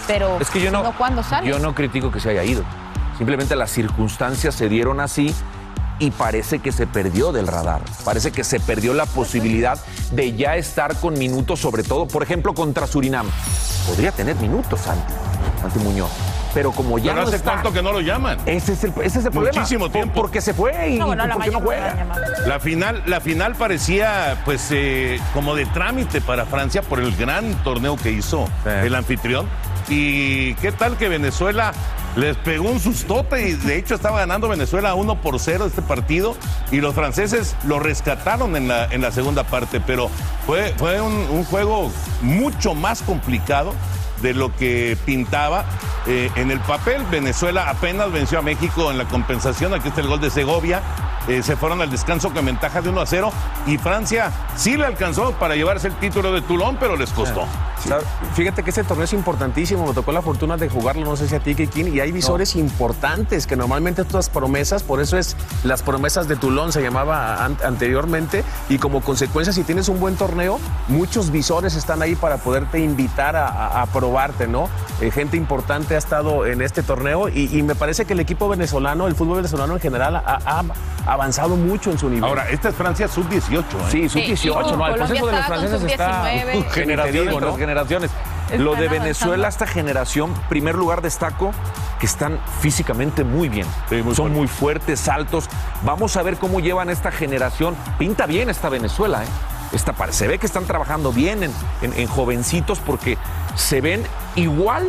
[0.07, 1.47] pero Es que yo no, cuando sale.
[1.47, 2.63] yo no critico que se haya ido.
[3.17, 5.33] Simplemente las circunstancias se dieron así
[5.99, 7.81] y parece que se perdió del radar.
[8.03, 9.77] Parece que se perdió la posibilidad
[10.11, 13.27] de ya estar con minutos, sobre todo, por ejemplo, contra Surinam.
[13.87, 15.13] Podría tener minutos, Santi,
[15.61, 16.09] Santi Muñoz.
[16.53, 18.37] Pero como ya Pero no hace está, cuánto que no lo llaman.
[18.45, 19.57] ese es el, ese es el problema.
[19.57, 20.13] Muchísimo Por- tiempo.
[20.21, 22.05] Porque se fue y, No, bueno, la porque no juega.
[22.47, 27.53] La final, la final parecía pues eh, como de trámite para Francia por el gran
[27.63, 29.47] torneo que hizo el anfitrión.
[29.87, 31.73] Y qué tal que Venezuela
[32.15, 36.35] les pegó un sustote y de hecho estaba ganando Venezuela 1 por 0 este partido
[36.71, 40.09] y los franceses lo rescataron en la, en la segunda parte, pero
[40.45, 43.73] fue, fue un, un juego mucho más complicado
[44.25, 45.65] de lo que pintaba
[46.07, 47.03] eh, en el papel.
[47.11, 49.73] Venezuela apenas venció a México en la compensación.
[49.75, 50.81] Aquí está el gol de Segovia.
[51.27, 53.31] Eh, se fueron al descanso con ventaja de 1 a 0.
[53.67, 57.45] Y Francia sí le alcanzó para llevarse el título de Toulon, pero les costó.
[58.33, 59.85] Fíjate que ese torneo es importantísimo.
[59.87, 62.55] Me tocó la fortuna de jugarlo, no sé si a ti, Kikín, y hay visores
[62.55, 67.57] importantes que normalmente estas promesas, por eso es las promesas de Toulon, se llamaba an-
[67.63, 72.79] anteriormente, y como consecuencia, si tienes un buen torneo, muchos visores están ahí para poderte
[72.79, 74.69] invitar a, a- a probarte, ¿no?
[75.01, 78.47] Eh, gente importante ha estado en este torneo y, y me parece que el equipo
[78.47, 80.63] venezolano, el fútbol venezolano en general, ha, ha
[81.05, 82.23] avanzado mucho en su nivel.
[82.23, 83.59] Ahora, esta es Francia sub-18.
[83.59, 83.63] ¿eh?
[83.89, 84.87] Sí, sub-18, ¿no?
[84.87, 86.23] El proceso de los franceses está...
[86.31, 86.69] sub-19.
[86.71, 87.57] generaciones ¿no?
[87.57, 88.11] generaciones.
[88.45, 89.01] Están Lo de avanzando.
[89.03, 91.51] Venezuela, esta generación, primer lugar destaco
[91.99, 93.67] que están físicamente muy bien.
[93.89, 94.37] Sí, muy Son fuerte.
[94.37, 95.49] muy fuertes, altos.
[95.83, 97.75] Vamos a ver cómo llevan esta generación.
[97.97, 99.27] Pinta bien esta Venezuela, ¿eh?
[99.75, 103.17] Esta, se ve que están trabajando bien en, en- en jovencitos porque
[103.55, 104.03] se ven
[104.35, 104.87] igual,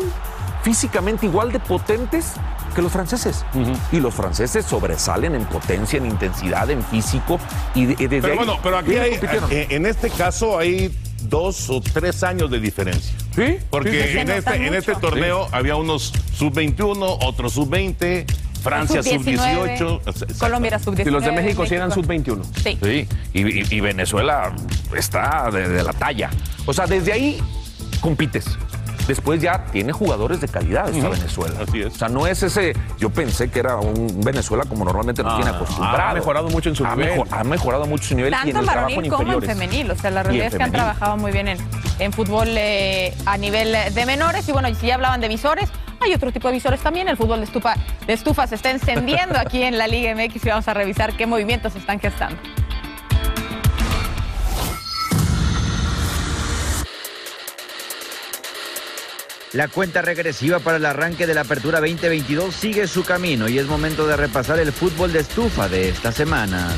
[0.63, 2.33] físicamente igual de potentes
[2.75, 3.45] que los franceses.
[3.93, 7.39] Y los franceses sobresalen en potencia, en intensidad, en físico.
[7.75, 9.19] Y, de- desde Pero ahí bueno, pero aquí hay,
[9.51, 13.15] eh, en este caso hay dos o tres años de diferencia.
[13.35, 14.19] Sí, Porque sí, sí.
[14.19, 18.25] en, este, en este torneo había unos sub-21, otros sub-20,
[18.69, 19.79] Francia Sub-19.
[19.79, 20.39] sub-18.
[20.39, 21.07] Colombia era sub-19.
[21.07, 22.43] Y los de México sí eran sub-21.
[22.63, 22.79] Sí.
[22.83, 24.53] Sí, y, y- y Venezuela
[24.97, 26.31] está de, de la talla.
[26.67, 27.43] O sea, desde ahí
[28.01, 28.47] compites.
[29.07, 31.55] Después ya tiene jugadores de calidad esta Venezuela.
[31.63, 31.95] Así es.
[31.95, 32.75] O sea, no es ese.
[32.99, 36.09] Yo pensé que era un Venezuela como normalmente nos Ah, tiene acostumbrado.
[36.11, 37.11] ha mejorado mucho en su ha nivel.
[37.11, 39.23] mejor- ha mejorado mucho su nivel y en Tanto el en trabajo en varonil como
[39.23, 39.59] en inferiores.
[39.69, 39.91] femenil.
[39.93, 41.59] O sea, la en realidad es que han trabajado muy bien en,
[42.01, 44.49] en fútbol eh, a nivel de menores.
[44.49, 45.69] Y bueno, si ya hablaban de visores,
[46.01, 47.09] hay otro tipo de visores también.
[47.09, 47.75] El fútbol de estufa,
[48.07, 51.27] de estufa se está encendiendo aquí en la Liga MX y vamos a revisar qué
[51.27, 52.39] movimientos se están gestando.
[59.57, 63.67] La cuenta regresiva para el arranque de la Apertura 2022 sigue su camino y es
[63.67, 66.69] momento de repasar el fútbol de estufa de esta semana.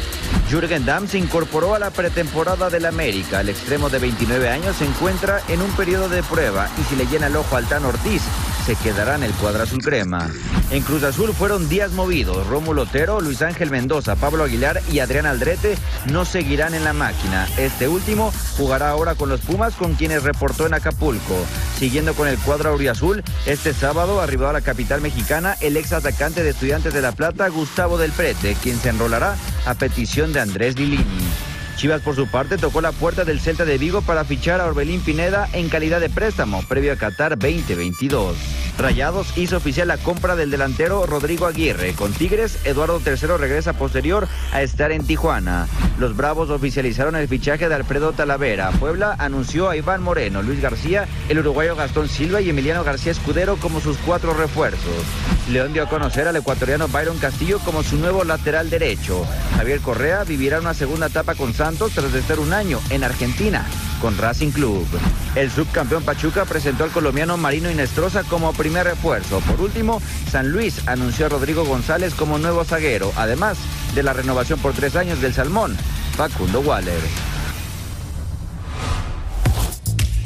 [0.48, 3.40] Jürgen Damm se incorporó a la pretemporada del América.
[3.40, 7.06] El extremo de 29 años se encuentra en un periodo de prueba y si le
[7.06, 8.22] llena el ojo al Tan Ortiz,
[8.68, 10.28] se quedará en el cuadro azul crema.
[10.70, 12.46] En Cruz Azul fueron días movidos.
[12.48, 15.78] Rómulo Otero, Luis Ángel Mendoza, Pablo Aguilar y Adrián Aldrete
[16.12, 17.48] no seguirán en la máquina.
[17.56, 21.34] Este último jugará ahora con los Pumas con quienes reportó en Acapulco.
[21.78, 26.42] Siguiendo con el cuadro auriazul, este sábado arribó a la capital mexicana el ex atacante
[26.42, 30.78] de Estudiantes de La Plata, Gustavo del Prete, quien se enrolará a petición de Andrés
[30.78, 31.47] Lilini.
[31.78, 35.00] Chivas, por su parte, tocó la puerta del Celta de Vigo para fichar a Orbelín
[35.00, 38.36] Pineda en calidad de préstamo previo a Qatar 2022.
[38.76, 41.92] Rayados hizo oficial la compra del delantero Rodrigo Aguirre.
[41.92, 45.68] Con Tigres, Eduardo III regresa posterior a estar en Tijuana.
[46.00, 48.72] Los Bravos oficializaron el fichaje de Alfredo Talavera.
[48.72, 53.56] Puebla anunció a Iván Moreno, Luis García, el uruguayo Gastón Silva y Emiliano García Escudero
[53.56, 55.04] como sus cuatro refuerzos.
[55.48, 59.24] León dio a conocer al ecuatoriano Byron Castillo como su nuevo lateral derecho.
[59.56, 63.66] Javier Correa vivirá una segunda etapa con Santos tras estar un año en Argentina
[64.00, 64.86] con Racing Club.
[65.34, 69.40] El subcampeón Pachuca presentó al colombiano Marino Inestrosa como primer refuerzo.
[69.40, 70.00] Por último,
[70.30, 73.58] San Luis anunció a Rodrigo González como nuevo zaguero, además
[73.94, 75.76] de la renovación por tres años del Salmón,
[76.16, 77.02] Facundo Waller.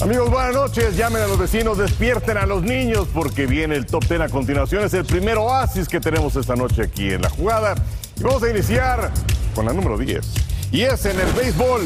[0.01, 0.97] Amigos, buenas noches.
[0.97, 4.85] Llamen a los vecinos, despierten a los niños porque viene el top 10 a continuación.
[4.85, 7.75] Es el primer oasis que tenemos esta noche aquí en la jugada.
[8.17, 9.11] Y vamos a iniciar
[9.57, 10.52] con la número 10.
[10.73, 11.83] Y es en el béisbol.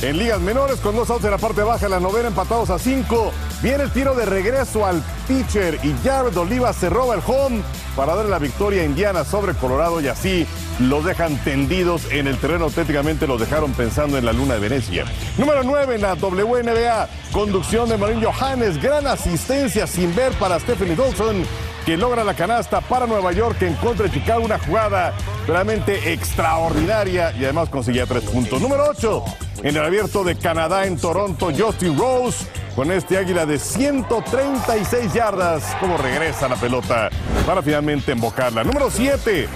[0.00, 3.32] En ligas menores, con dos outs en la parte baja, la novena empatados a 5.
[3.62, 7.62] Viene el tiro de regreso al pitcher y Jared Oliva se roba el home
[7.96, 10.46] para darle la victoria a Indiana sobre Colorado y así
[10.80, 15.04] los dejan tendidos en el terreno, auténticamente los dejaron pensando en la luna de Venecia.
[15.36, 20.96] Número 9 en la WNBA, conducción de Marín Johannes, gran asistencia sin ver para Stephanie
[20.96, 21.44] Dawson
[21.84, 25.12] que logra la canasta para Nueva York en contra de Chicago, una jugada
[25.46, 28.60] realmente extraordinaria y además conseguía tres puntos.
[28.60, 29.24] Número 8,
[29.64, 35.76] en el abierto de Canadá en Toronto, Justin Rose con este águila de 136 yardas,
[35.80, 37.10] como regresa la pelota
[37.46, 38.64] para finalmente embocarla.
[38.64, 39.48] Número 7,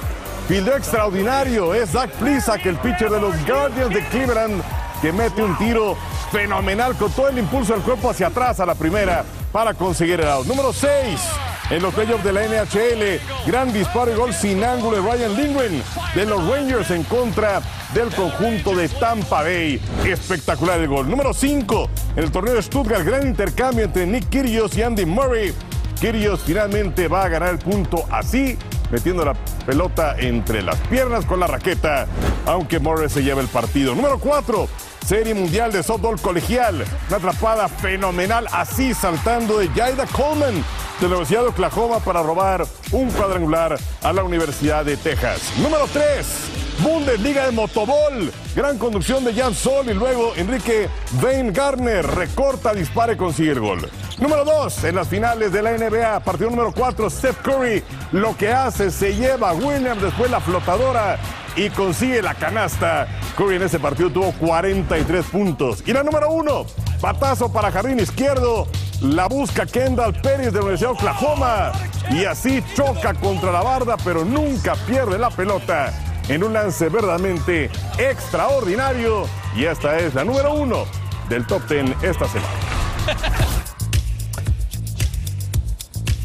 [0.49, 4.63] Fildeo extraordinario, es Zach Plisak, el pitcher de los Guardians de Cleveland,
[5.01, 5.97] que mete un tiro
[6.31, 10.29] fenomenal con todo el impulso del cuerpo hacia atrás a la primera para conseguir el
[10.29, 10.47] out.
[10.47, 11.21] Número 6,
[11.71, 13.21] en los playoffs de la NHL.
[13.47, 15.83] Gran disparo y gol sin ángulo de Ryan Lindgren
[16.15, 17.61] de los Rangers en contra
[17.95, 19.81] del conjunto de Tampa Bay.
[20.05, 21.09] Espectacular el gol.
[21.09, 23.05] Número 5 en el torneo de Stuttgart.
[23.05, 25.55] Gran intercambio entre Nick Kyrgios y Andy Murray.
[26.01, 28.59] Kyrgios finalmente va a ganar el punto así,
[28.91, 32.07] metiendo la pelota entre las piernas con la raqueta,
[32.45, 33.95] aunque Murray se lleva el partido.
[33.95, 34.69] Número 4.
[35.07, 36.85] Serie Mundial de Softball Colegial.
[37.09, 40.65] Una atrapada fenomenal así saltando de Jaida Coleman
[41.01, 45.53] de la Universidad de Oklahoma para robar un cuadrangular a la Universidad de Texas.
[45.59, 46.27] Número 3.
[46.81, 48.33] Bundesliga de Motobol.
[48.55, 50.89] Gran conducción de Jan Sol y luego Enrique
[51.23, 53.91] Weingartner recorta, dispara y consigue el gol.
[54.19, 54.85] Número 2.
[54.85, 57.83] En las finales de la NBA, partido número 4, Steph Curry
[58.13, 61.19] lo que hace, se lleva a Williams, después la flotadora
[61.57, 63.07] y consigue la canasta.
[63.37, 65.83] Curry en ese partido tuvo 43 puntos.
[65.87, 66.67] Y la número 1,
[67.01, 68.67] patazo para jardín izquierdo.
[69.03, 71.73] La busca Kendall Pérez de la Universidad de Oklahoma
[72.11, 75.93] y así choca contra la barda, pero nunca pierde la pelota
[76.29, 79.25] en un lance verdaderamente extraordinario.
[79.55, 80.85] Y esta es la número uno
[81.29, 82.49] del top 10 esta semana.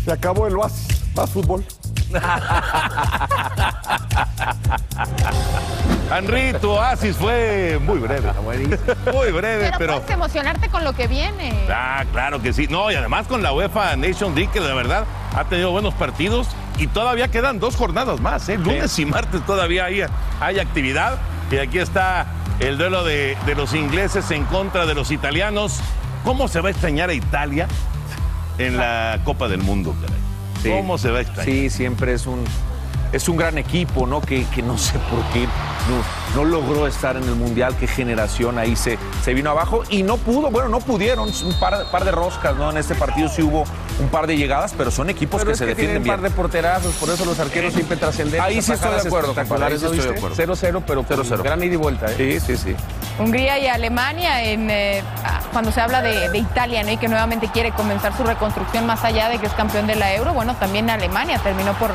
[0.05, 1.03] Se acabó el Oasis.
[1.13, 1.65] Más fútbol.
[6.15, 8.31] Henry, tu oasis fue muy breve.
[9.13, 9.93] Muy breve, Pero, pero.
[9.99, 11.53] puedes emocionarte con lo que viene.
[11.71, 12.67] Ah, claro que sí.
[12.69, 16.47] No, y además con la UEFA Nation League, que de verdad ha tenido buenos partidos
[16.77, 18.47] y todavía quedan dos jornadas más.
[18.49, 18.57] ¿eh?
[18.57, 20.03] Lunes y martes todavía hay,
[20.39, 21.17] hay actividad.
[21.49, 22.25] Y aquí está
[22.59, 25.79] el duelo de, de los ingleses en contra de los italianos.
[26.25, 27.67] ¿Cómo se va a extrañar a Italia
[28.57, 30.19] en la Copa del Mundo, caray?
[30.61, 30.69] Sí.
[30.69, 31.45] ¿Cómo se va a extrañar?
[31.45, 32.43] Sí, siempre es un,
[33.11, 34.21] es un gran equipo, ¿no?
[34.21, 35.47] Que, que no sé por qué
[35.89, 37.75] no, no logró estar en el Mundial.
[37.79, 41.27] Qué generación ahí se, se vino abajo y no pudo, bueno, no pudieron.
[41.29, 42.69] Un par, par de roscas, ¿no?
[42.69, 43.63] En este partido sí hubo
[43.99, 46.15] un par de llegadas, pero son equipos Pero que es se que defienden un bien.
[46.15, 48.39] par de porterazos, por eso los arqueros siempre trascenden.
[48.39, 50.35] Ahí sí estoy de acuerdo, compadre, ahí sí estoy de acuerdo.
[50.35, 51.43] 0-0, pero con 0-0.
[51.43, 52.05] gran ida y vuelta.
[52.11, 52.39] ¿eh?
[52.39, 52.75] Sí, sí, sí.
[53.19, 55.03] Hungría y Alemania, en, eh,
[55.51, 56.91] cuando se habla de, de Italia ¿no?
[56.91, 60.13] y que nuevamente quiere comenzar su reconstrucción más allá de que es campeón de la
[60.13, 61.91] Euro, bueno, también Alemania terminó por,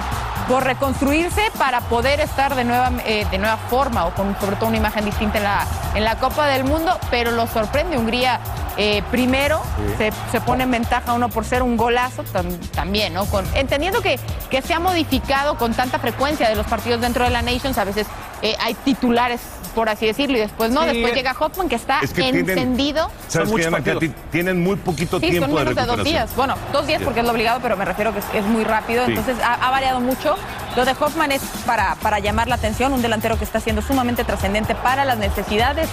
[0.49, 4.69] por reconstruirse para poder estar de nueva, eh, de nueva forma o con sobre todo
[4.69, 8.39] una imagen distinta en la, en la Copa del Mundo, pero lo sorprende Hungría.
[8.77, 9.63] eh, primero
[9.97, 13.25] se, se pone en ventaja uno por ser un golazo tam- también, ¿no?
[13.25, 17.31] Con, entendiendo que, que se ha modificado con tanta frecuencia de los partidos dentro de
[17.31, 18.07] la Nations, a veces
[18.43, 19.41] eh, hay titulares,
[19.77, 20.87] por así decirlo, y después no, Sí.
[20.89, 23.11] después llega Hoffman que está Es que tienen- encendido.
[23.29, 24.05] ¿Sabes Ana partidos.
[24.33, 26.27] Tienen muy poquito Sí, tiempo son menos de de, dos recuperación.
[26.27, 26.35] días.
[26.35, 29.05] Bueno, dos días porque es lo obligado, pero me refiero que es, es muy rápido.
[29.05, 29.11] Sí.
[29.13, 30.35] Entonces ha, ha variado mucho.
[30.77, 34.25] Lo de Hoffman es para, para llamar la atención, un delantero que está siendo sumamente
[34.25, 35.89] trascendente para las necesidades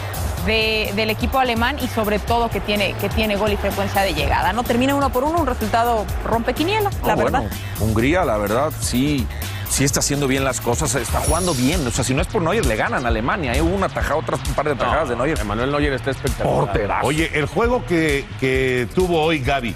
[0.46, 4.13] de- del equipo alemán y sobre todo que tiene, que tiene gol y frecuencia de
[4.13, 4.54] llegada.
[4.54, 7.39] No termina uno por uno, un resultado rompequiniela, la No, verdad.
[7.41, 9.28] bueno, Hungría, la verdad, sí,
[9.73, 11.86] sí está haciendo bien las cosas, está jugando bien.
[11.88, 13.53] O sea, si no es por Neuer, le ganan a Alemania.
[13.53, 13.62] ¿eh?
[13.62, 15.39] Hubo una tajada, otras un par de tajadas de Neuer.
[15.39, 16.65] Emanuel Neuer está espectacular.
[16.65, 17.07] Porterazo.
[17.07, 19.75] Oye, el juego que, que tuvo hoy Gaby,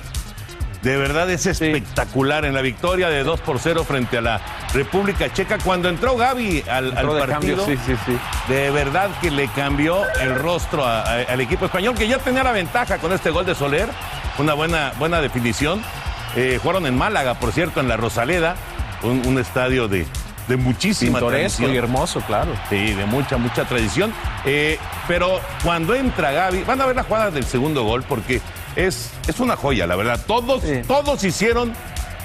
[0.84, 4.42] de verdad es espectacular en la victoria de 2 por 0 frente a la
[4.74, 5.58] República Checa.
[5.58, 8.18] Cuando entró Gaby al, Entró al de partido, cambio, sí, sí, sí.
[8.54, 12.44] de verdad que le cambió el rostro a- a- al equipo español, que ya tenía
[12.44, 13.90] la ventaja con este gol de Soler,
[14.38, 15.82] una buena, buena definición.
[16.36, 18.56] Eh, jugaron en Málaga, por cierto, en la Rosaleda,
[19.04, 20.06] un, un estadio de,
[20.48, 21.74] de muchísima Pintoresco tradición.
[21.74, 22.52] y hermoso, claro.
[22.70, 24.14] Sí, de mucha, mucha tradición.
[24.46, 28.42] Eh, pero cuando entra Gaby, van a ver la jugada del segundo gol porque
[28.76, 30.20] es, es una joya, la verdad.
[30.26, 30.82] Todos, Sí.
[30.88, 31.74] todos hicieron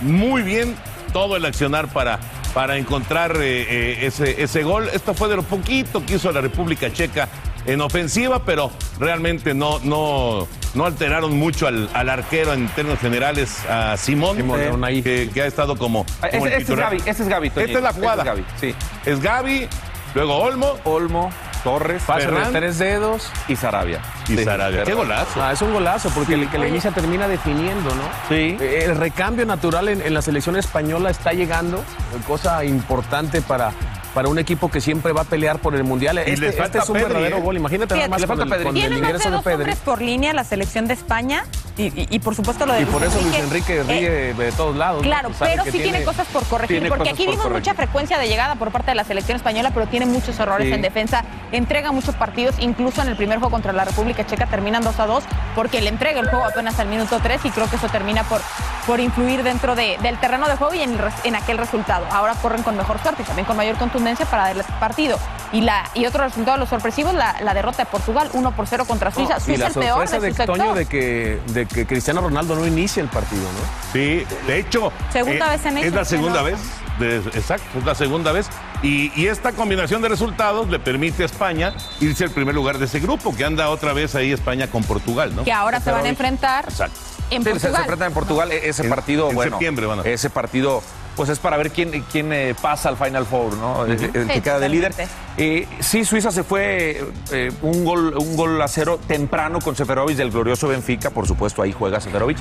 [0.00, 0.74] muy bien
[1.12, 2.18] todo el accionar para,
[2.54, 4.88] para encontrar eh, eh, ese, ese gol.
[4.92, 7.28] Esto fue de lo poquito que hizo la República Checa
[7.66, 13.64] en ofensiva, pero realmente no, no, no alteraron mucho al, al arquero en términos generales,
[13.68, 16.04] a Simón, Simón, eh, que, que ha estado como...
[16.30, 16.78] El Este, es.
[16.78, 17.50] Gaby, este es Gaby.
[17.50, 17.60] Toñito.
[17.66, 18.24] Esta es la Este jugada.
[18.24, 18.74] Gaby, sí.
[19.06, 19.68] Es Gaby,
[20.14, 21.30] luego Olmo Olmo,
[21.62, 22.52] Torres, Pase de Ferran.
[22.52, 23.30] tres dedos.
[23.46, 24.00] y Sarabia.
[24.28, 24.82] y Sí, Sarabia.
[24.82, 25.40] Qué golazo.
[25.42, 28.02] Ah, es un golazo, porque el que le inicia termina definiendo, ¿no?
[28.28, 28.56] Sí.
[28.60, 31.84] El recambio natural en, en la selección española está llegando,
[32.26, 33.70] cosa importante para,
[34.14, 36.16] para un equipo que siempre va a pelear por el Mundial.
[36.16, 37.40] Y Este, les este falta es un Pedri, verdadero ¿eh?
[37.40, 37.56] gol.
[37.56, 39.44] Imagínate nada más le con falta el, con Tiene el más de ingreso de dos
[39.44, 39.54] Pedri.
[39.56, 41.44] hombres por línea la selección de España
[41.76, 43.78] y, y- y por supuesto lo de Y por Luis eso Luis Enrique.
[43.80, 45.02] Enrique ríe Eh, de todos lados.
[45.02, 47.60] Claro, Sabe pero sí tiene, cosas por corregir, porque aquí por vimos corregir.
[47.70, 50.74] mucha frecuencia de llegada por parte de la selección española, pero tiene muchos errores Sí.
[50.74, 54.82] en defensa, entrega muchos partidos, incluso en el primer juego contra la República Checa terminan
[54.84, 57.76] 2 a 2, porque le entrega el juego apenas al minuto 3 y creo que
[57.76, 58.40] eso termina por,
[58.86, 62.04] por influir dentro de- del terreno de juego y en, el res- en aquel resultado.
[62.10, 65.18] Ahora corren con mejor suerte y también con mayor contundencia para darle partido.
[65.52, 68.84] Y, la, y otro resultado, los sorpresivos, la, la derrota de Portugal, 1 por 0
[68.86, 69.36] contra Suiza.
[69.36, 70.74] y Suiza la el peor de de, su Toño sector.
[70.76, 73.92] de que, de que Cristiano Ronaldo no inicie el partido, ¿no?
[73.92, 74.88] Sí, de hecho.
[74.88, 76.44] eh, Segunda vez en Es eso, la segunda ¿no?
[76.44, 76.58] vez.
[76.98, 78.48] de- exacto, es la segunda vez.
[78.82, 82.86] Y, y esta combinación de resultados le permite a España irse al primer lugar de
[82.86, 85.44] ese grupo, que anda otra vez ahí España con Portugal, ¿no?
[85.44, 86.98] Que ahora se van a enfrentar Exacto.
[87.30, 87.80] en Sí, se- se, Portugal.
[87.82, 88.52] enfrentan en Portugal.
[88.52, 89.50] E- Ese En- partido, en bueno.
[89.52, 90.82] septiembre van a- Ese partido,
[91.16, 93.84] pues es para ver quién, quién eh, pasa al Final Four, ¿no?
[93.84, 94.94] El, el que Sí, queda de líder.
[95.36, 100.16] Eh, sí, Suiza se fue eh, un, gol, un gol a cero temprano con Seferovic
[100.16, 101.10] del glorioso Benfica.
[101.10, 102.38] Por supuesto, ahí juega Seferovic.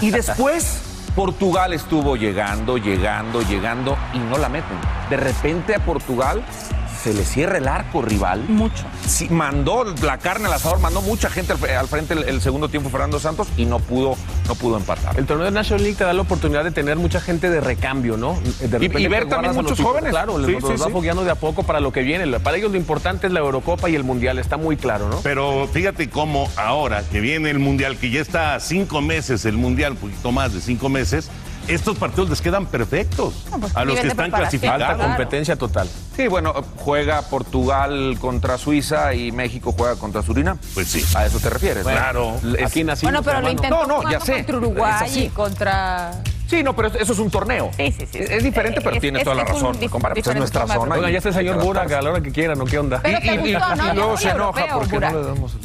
[0.00, 0.82] y después.
[1.14, 4.76] Portugal estuvo llegando, llegando, llegando y no la meten.
[5.08, 6.42] De repente a Portugal
[7.04, 8.42] se le cierra el arco rival.
[8.48, 8.84] Mucho.
[9.06, 12.70] Sí, mandó la carne al asador, mandó mucha gente al, al frente el, el segundo
[12.70, 14.16] tiempo Fernando Santos y no pudo,
[14.48, 15.18] no pudo empatar.
[15.18, 18.16] El torneo de National League te da la oportunidad de tener mucha gente de recambio,
[18.16, 18.40] ¿no?
[18.58, 20.12] De repente y ver también los muchos tipos- jóvenes.
[20.12, 20.92] Claro, Sí, los, los sí, va sí.
[20.92, 22.24] fogueando de a poco para lo que viene.
[22.40, 25.20] Para ellos lo importante es la Eurocopa y el Mundial, está muy claro, ¿no?
[25.22, 29.58] Pero fíjate cómo ahora que viene el Mundial, que ya está a cinco meses el
[29.58, 31.28] Mundial, un poquito más de cinco meses,
[31.68, 34.82] estos partidos les quedan perfectos No, pues, a los que están clasificados.
[34.82, 35.08] Alta Claro.
[35.10, 35.88] competencia total.
[36.16, 40.58] Sí, bueno, juega Portugal contra Suiza y México juega contra Surinam.
[40.74, 41.04] Pues sí.
[41.16, 41.84] A eso te refieres.
[41.84, 41.90] ¿no?
[41.90, 42.34] Claro.
[42.58, 44.34] Es- Aquí nacimos, Bueno, pero lo intentó No, no, ya sé.
[44.36, 46.12] contra Uruguay y contra...
[46.48, 47.70] Sí, no, pero eso es un torneo.
[47.76, 48.18] Sí, sí, sí.
[48.18, 49.76] Es, es diferente, pero Es- tienes es- toda la razón.
[49.78, 50.94] pues es nuestra zona.
[50.94, 53.00] Oigan, y- ya está el señor Burak a la hora que quieran, ¿o qué onda?
[53.02, 53.92] Pero te gustó, ¿no?
[53.92, 55.56] y luego se enoja europeo, porque no le damos...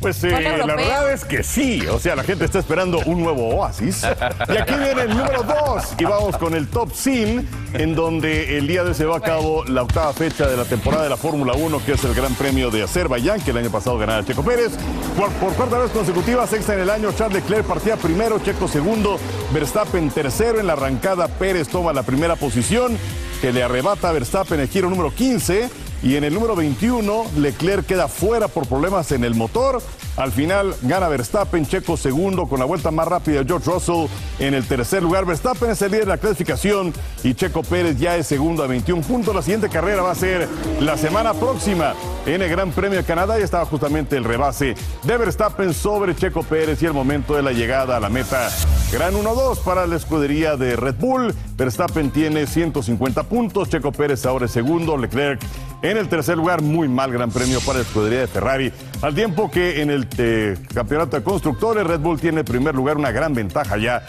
[0.00, 3.48] Pues eh, la verdad es que sí, o sea, la gente está esperando un nuevo
[3.48, 4.02] oasis.
[4.48, 8.66] Y aquí viene el número 2 y vamos con el top 100, en donde el
[8.66, 11.18] día de hoy se va a cabo la octava fecha de la temporada de la
[11.18, 14.42] Fórmula 1, que es el Gran Premio de Azerbaiyán, que el año pasado ganaba Checo
[14.42, 14.72] Pérez.
[15.18, 19.18] Por, por cuarta vez consecutiva, sexta en el año, Charles Leclerc partía primero, Checo segundo,
[19.52, 22.96] Verstappen tercero en la arrancada, Pérez toma la primera posición,
[23.42, 25.89] que le arrebata a Verstappen el giro número 15.
[26.02, 29.82] Y en el número 21, Leclerc queda fuera por problemas en el motor.
[30.16, 34.06] Al final gana Verstappen, Checo segundo con la vuelta más rápida George Russell
[34.38, 35.24] en el tercer lugar.
[35.24, 39.02] Verstappen es el líder de la clasificación y Checo Pérez ya es segundo a 21
[39.02, 39.34] puntos.
[39.34, 40.48] La siguiente carrera va a ser
[40.80, 41.94] la semana próxima
[42.26, 46.42] en el Gran Premio de Canadá y estaba justamente el rebase de Verstappen sobre Checo
[46.42, 48.50] Pérez y el momento de la llegada a la meta.
[48.92, 51.34] Gran 1-2 para la escudería de Red Bull.
[51.56, 55.40] Verstappen tiene 150 puntos, Checo Pérez ahora es segundo, Leclerc
[55.82, 58.72] en el tercer lugar, muy mal gran premio para la escudería de Ferrari.
[59.02, 62.96] Al tiempo que en el eh, campeonato de constructores, Red Bull tiene en primer lugar
[62.96, 64.02] una gran ventaja ya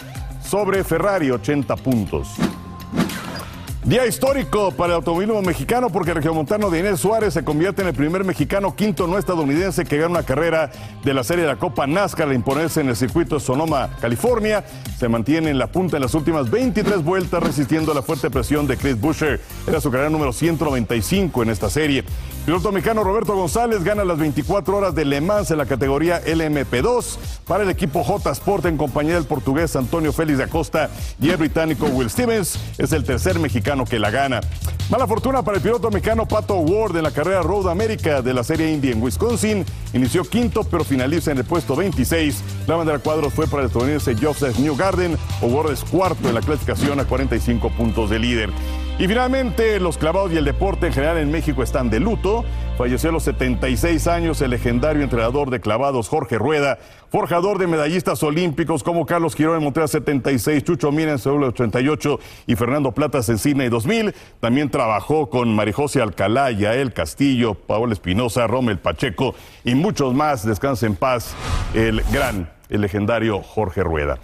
[0.44, 2.28] sobre Ferrari, 80 puntos.
[3.84, 7.94] Día histórico para el automovilismo mexicano porque el regiomontano de Suárez se convierte en el
[7.94, 10.70] primer mexicano quinto no estadounidense que gana una carrera
[11.02, 14.62] de la serie de la Copa NASCAR al imponerse en el circuito de Sonoma, California.
[15.00, 18.76] Se mantiene en la punta en las últimas 23 vueltas resistiendo la fuerte presión de
[18.76, 19.40] Chris Buescher.
[19.66, 22.04] Era su carrera número 195 en esta serie.
[22.46, 27.18] Piloto mexicano Roberto González gana las 24 horas de Le Mans en la categoría LMP2
[27.48, 30.88] para el equipo J Sport en compañía del portugués Antonio Félix de Acosta
[31.20, 32.58] y el británico Will Stevens.
[32.78, 34.40] Es el tercer mexicano que la gana.
[34.90, 38.44] Mala fortuna para el piloto mexicano Pato Ward en la carrera Road America de la
[38.44, 39.64] Serie Indy en Wisconsin.
[39.94, 42.44] Inició quinto, pero finaliza en el puesto 26.
[42.66, 45.16] La bandera cuadros fue para el estadounidense Joseph Newgarden.
[45.40, 48.50] Ward es cuarto en la clasificación a 45 puntos de líder.
[48.98, 52.44] Y finalmente, los clavados y el deporte en general en México están de luto.
[52.78, 56.78] Falleció a los 76 años el legendario entrenador de clavados Jorge Rueda,
[57.10, 62.18] forjador de medallistas olímpicos como Carlos Quirón en Montreal 76, Chucho Mina en Seúl 88
[62.46, 64.14] y Fernando Platas en Sydney 2000.
[64.40, 70.46] También trabajó con Marijose Alcalá, Yael Castillo, Paola Espinosa, Rommel Pacheco y muchos más.
[70.46, 71.34] Descanse en paz
[71.74, 74.18] el gran, el legendario Jorge Rueda.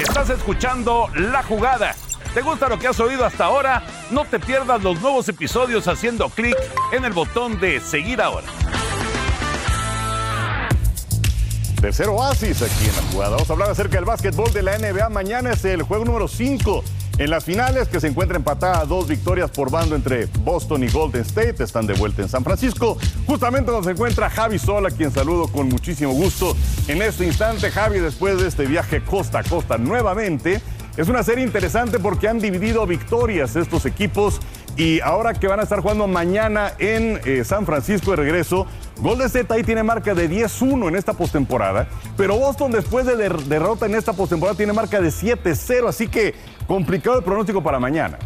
[0.00, 1.94] Estás escuchando La Jugada.
[2.34, 3.84] ¿Te gusta lo que has oído hasta ahora?
[4.10, 6.56] No te pierdas los nuevos episodios haciendo clic
[6.92, 8.48] en el botón de seguir ahora.
[11.80, 13.30] Tercer oasis aquí en la jugada.
[13.32, 15.10] Vamos a hablar acerca del básquetbol de la NBA.
[15.10, 16.82] Mañana es el juego número 5
[17.18, 21.22] en las finales que se encuentra empatada dos victorias por bando entre Boston y Golden
[21.22, 21.62] State.
[21.62, 22.98] Están de vuelta en San Francisco.
[23.28, 26.56] Justamente donde se encuentra Javi Sola, quien saludo con muchísimo gusto
[26.88, 27.70] en este instante.
[27.70, 30.60] Javi, después de este viaje costa a costa nuevamente.
[30.96, 34.40] Es una serie interesante porque han dividido victorias estos equipos
[34.76, 38.66] Y ahora que van a estar jugando mañana en eh, San Francisco de regreso,
[38.98, 43.86] Golden State ahí tiene marca de 10-1 en esta postemporada, pero Boston después de derrota
[43.86, 46.34] en esta postemporada tiene marca de 7-0, así que
[46.66, 48.18] complicado el pronóstico para mañana.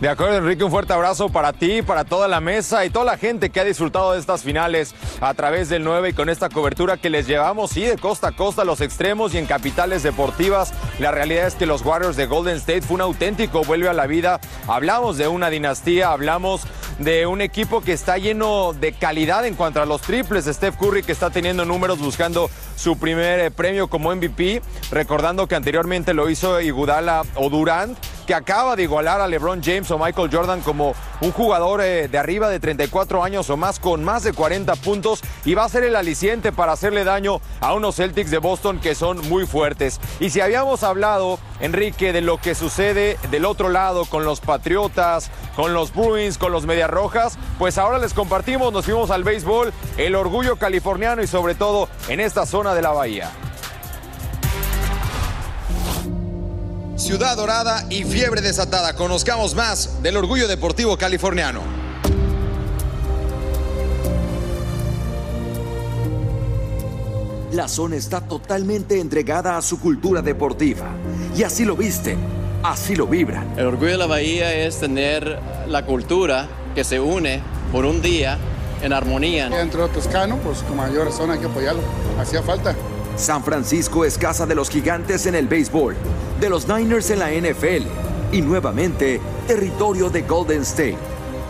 [0.00, 3.16] De acuerdo, Enrique, un fuerte abrazo para ti, para toda la mesa y toda la
[3.16, 6.98] gente que ha disfrutado de estas finales a través del 9 y con esta cobertura
[6.98, 10.74] que les llevamos, sí, de costa a costa, los extremos y en capitales deportivas.
[10.98, 14.06] La realidad es que los Warriors de Golden State fue un auténtico vuelve a la
[14.06, 14.38] vida.
[14.68, 16.64] Hablamos de una dinastía, hablamos
[16.98, 20.44] de un equipo que está lleno de calidad en cuanto a los triples.
[20.44, 24.62] Steph Curry que está teniendo números buscando su primer eh, premio como MVP,
[24.92, 29.90] recordando que anteriormente lo hizo Igudala o Durant que acaba de igualar a LeBron James
[29.90, 34.04] o Michael Jordan como un jugador eh, de arriba de 34 años o más con
[34.04, 37.96] más de 40 puntos y va a ser el aliciente para hacerle daño a unos
[37.96, 40.00] Celtics de Boston que son muy fuertes.
[40.18, 45.30] Y si habíamos hablado, Enrique, de lo que sucede del otro lado con los Patriotas,
[45.54, 49.72] con los Bruins, con los Medias Rojas, pues ahora les compartimos, nos fuimos al béisbol,
[49.96, 53.30] el orgullo californiano y sobre todo en esta zona de la bahía.
[56.96, 58.96] Ciudad Dorada y Fiebre Desatada.
[58.96, 61.60] Conozcamos más del orgullo deportivo californiano.
[67.52, 70.88] La zona está totalmente entregada a su cultura deportiva.
[71.36, 72.18] Y así lo visten,
[72.62, 73.54] así lo vibran.
[73.56, 75.38] El orgullo de la bahía es tener
[75.68, 77.40] la cultura que se une
[77.70, 78.38] por un día
[78.82, 79.48] en armonía.
[79.48, 81.82] Dentro de Toscano, pues con mayor razón hay que apoyarlo.
[82.18, 82.74] Hacía falta.
[83.16, 85.96] San Francisco es casa de los gigantes en el béisbol,
[86.40, 87.86] de los Niners en la NFL
[88.32, 90.98] y nuevamente territorio de Golden State.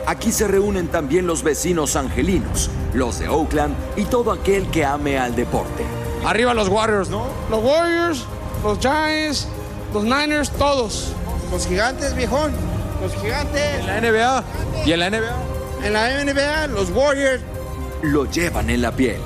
[0.07, 5.18] Aquí se reúnen también los vecinos angelinos, los de Oakland y todo aquel que ame
[5.18, 5.85] al deporte.
[6.24, 7.27] Arriba los Warriors, ¿no?
[7.51, 8.24] Los Warriors,
[8.62, 9.49] los Giants,
[9.93, 11.12] los Niners, todos.
[11.51, 12.53] Los gigantes, viejón.
[13.03, 13.81] Los gigantes.
[13.81, 14.45] En la NBA.
[14.87, 15.55] ¿Y en la NBA?
[15.87, 17.43] En la NBA, los Warriors.
[18.03, 19.20] Lo llevan en la piel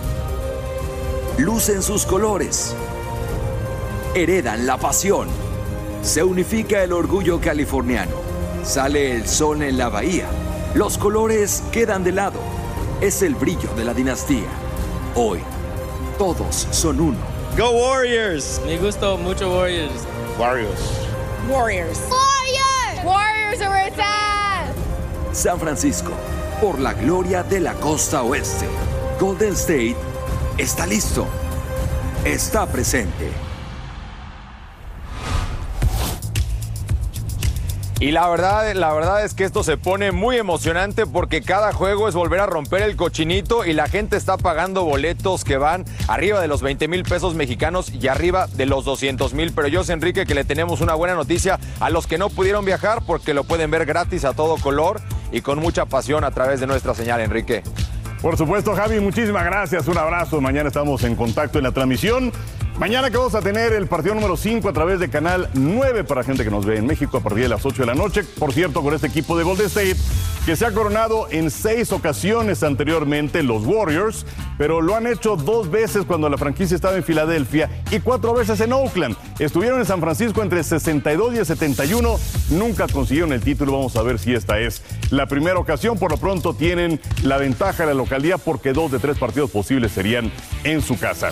[1.41, 2.75] lucen sus colores,
[4.15, 5.29] heredan la pasión,
[6.03, 8.13] se unifica el orgullo californiano,
[8.63, 10.27] sale el sol en la bahía,
[10.75, 12.39] los colores quedan de lado,
[13.01, 14.49] es el brillo de la dinastía.
[15.15, 15.41] Hoy,
[16.19, 17.19] todos son uno.
[17.57, 18.61] Go Warriors!
[18.67, 20.07] Me gustó mucho Warriors.
[20.39, 20.81] Warriors.
[21.49, 21.99] Warriors.
[22.11, 23.05] Warriors.
[23.05, 23.91] Warriors are
[25.33, 26.13] San Francisco,
[26.61, 28.67] por la gloria de la costa oeste.
[29.19, 29.97] Golden State
[30.59, 31.27] está listo,
[32.25, 33.31] está presente.
[37.99, 42.09] Y la verdad, la verdad es que esto se pone muy emocionante porque cada juego
[42.09, 46.41] es volver a romper el cochinito y la gente está pagando boletos que van arriba
[46.41, 49.53] de los 20 mil pesos mexicanos y arriba de los 200 mil.
[49.53, 52.65] Pero yo sé, Enrique, que le tenemos una buena noticia a los que no pudieron
[52.65, 55.03] viajar porque lo pueden ver gratis a todo color
[55.33, 57.63] y con mucha pasión a través de nuestra señal, Enrique.
[58.23, 59.89] Por supuesto, Javi, muchísimas gracias.
[59.89, 60.41] Un abrazo.
[60.41, 62.33] Mañana estamos en contacto en la transmisión.
[62.79, 66.23] Mañana que vamos a tener el partido número 5 a través de Canal 9 para
[66.23, 68.25] gente que nos ve en México a partir de las 8 de la noche.
[68.25, 69.97] Por cierto, con este equipo de Golden State
[70.47, 74.25] que se ha coronado en seis ocasiones anteriormente los Warriors,
[74.57, 78.61] pero lo han hecho dos veces cuando la franquicia estaba en Filadelfia y cuatro veces
[78.61, 79.17] en Oakland.
[79.39, 82.19] Estuvieron en San Francisco entre 62 y el 71,
[82.51, 83.73] nunca consiguieron el título.
[83.73, 85.99] Vamos a ver si esta es la primera ocasión.
[85.99, 89.93] Por lo pronto tienen la ventaja de la localidad porque dos de tres partidos posibles
[89.93, 90.33] serían
[90.65, 91.31] en su casa.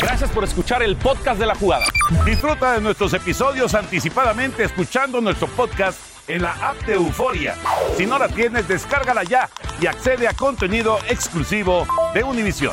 [0.00, 1.84] Gracias por escuchar el podcast de la jugada.
[2.24, 5.98] Disfruta de nuestros episodios anticipadamente escuchando nuestro podcast
[6.28, 7.54] en la app de Euforia.
[7.96, 9.48] Si no la tienes, descárgala ya
[9.80, 12.72] y accede a contenido exclusivo de Univision.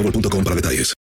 [0.01, 0.93] para detalles.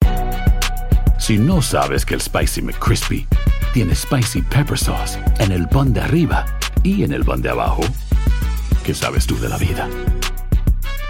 [1.18, 3.28] Si no sabes que el Spicy McCrispy
[3.74, 6.45] tiene Spicy Pepper Sauce en el pan de arriba
[6.84, 7.82] y en el pan de abajo,
[8.84, 9.88] ¿qué sabes tú de la vida?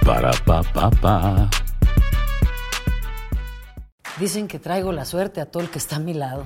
[0.05, 1.49] Para, pa, pa, pa.
[4.19, 6.45] Dicen que traigo la suerte a todo el que está a mi lado.